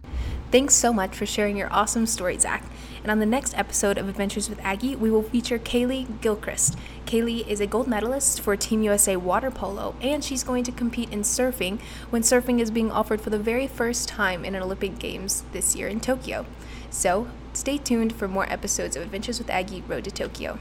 Thanks 0.51 0.75
so 0.75 0.93
much 0.93 1.15
for 1.15 1.27
sharing 1.27 1.57
your 1.57 1.73
awesome 1.73 2.07
story, 2.07 2.37
Zach. 2.37 2.65
And 3.03 3.11
on 3.13 3.21
the 3.21 3.27
next 3.27 3.57
episode 3.57 3.97
of 3.97 4.09
Adventures 4.09 4.51
with 4.51 4.59
Aggie, 4.65 4.97
we 4.97 5.09
will 5.09 5.23
feature 5.23 5.61
Kaleigh 5.61 6.21
Gilchrist. 6.21 6.77
Kaleigh 7.07 7.47
is 7.47 7.61
a 7.61 7.69
gold 7.69 7.87
medalist 7.87 8.41
for 8.41 8.57
Team 8.57 8.83
USA 8.83 9.15
water 9.15 9.53
polo, 9.53 9.95
and 10.01 10.25
she's 10.25 10.43
going 10.43 10.65
to 10.65 10.73
compete 10.73 11.13
in 11.13 11.23
surfing 11.23 11.79
when 12.11 12.23
surfing 12.23 12.59
is 12.59 12.73
being 12.73 12.91
offered 12.91 13.21
for 13.21 13.31
the 13.31 13.39
very 13.39 13.69
first 13.69 14.09
time 14.09 14.45
in 14.45 14.57
an 14.57 14.63
Olympic 14.63 14.99
Games 14.99 15.45
this 15.53 15.77
year 15.77 15.87
in 15.87 16.01
Tokyo. 16.01 16.45
So 16.91 17.29
stay 17.53 17.79
tuned 17.79 18.13
for 18.13 18.27
more 18.27 18.53
episodes 18.53 18.97
of 18.97 19.03
Adventures 19.03 19.39
with 19.39 19.51
Aggie 19.51 19.85
Road 19.87 20.03
to 20.03 20.11
Tokyo. 20.11 20.59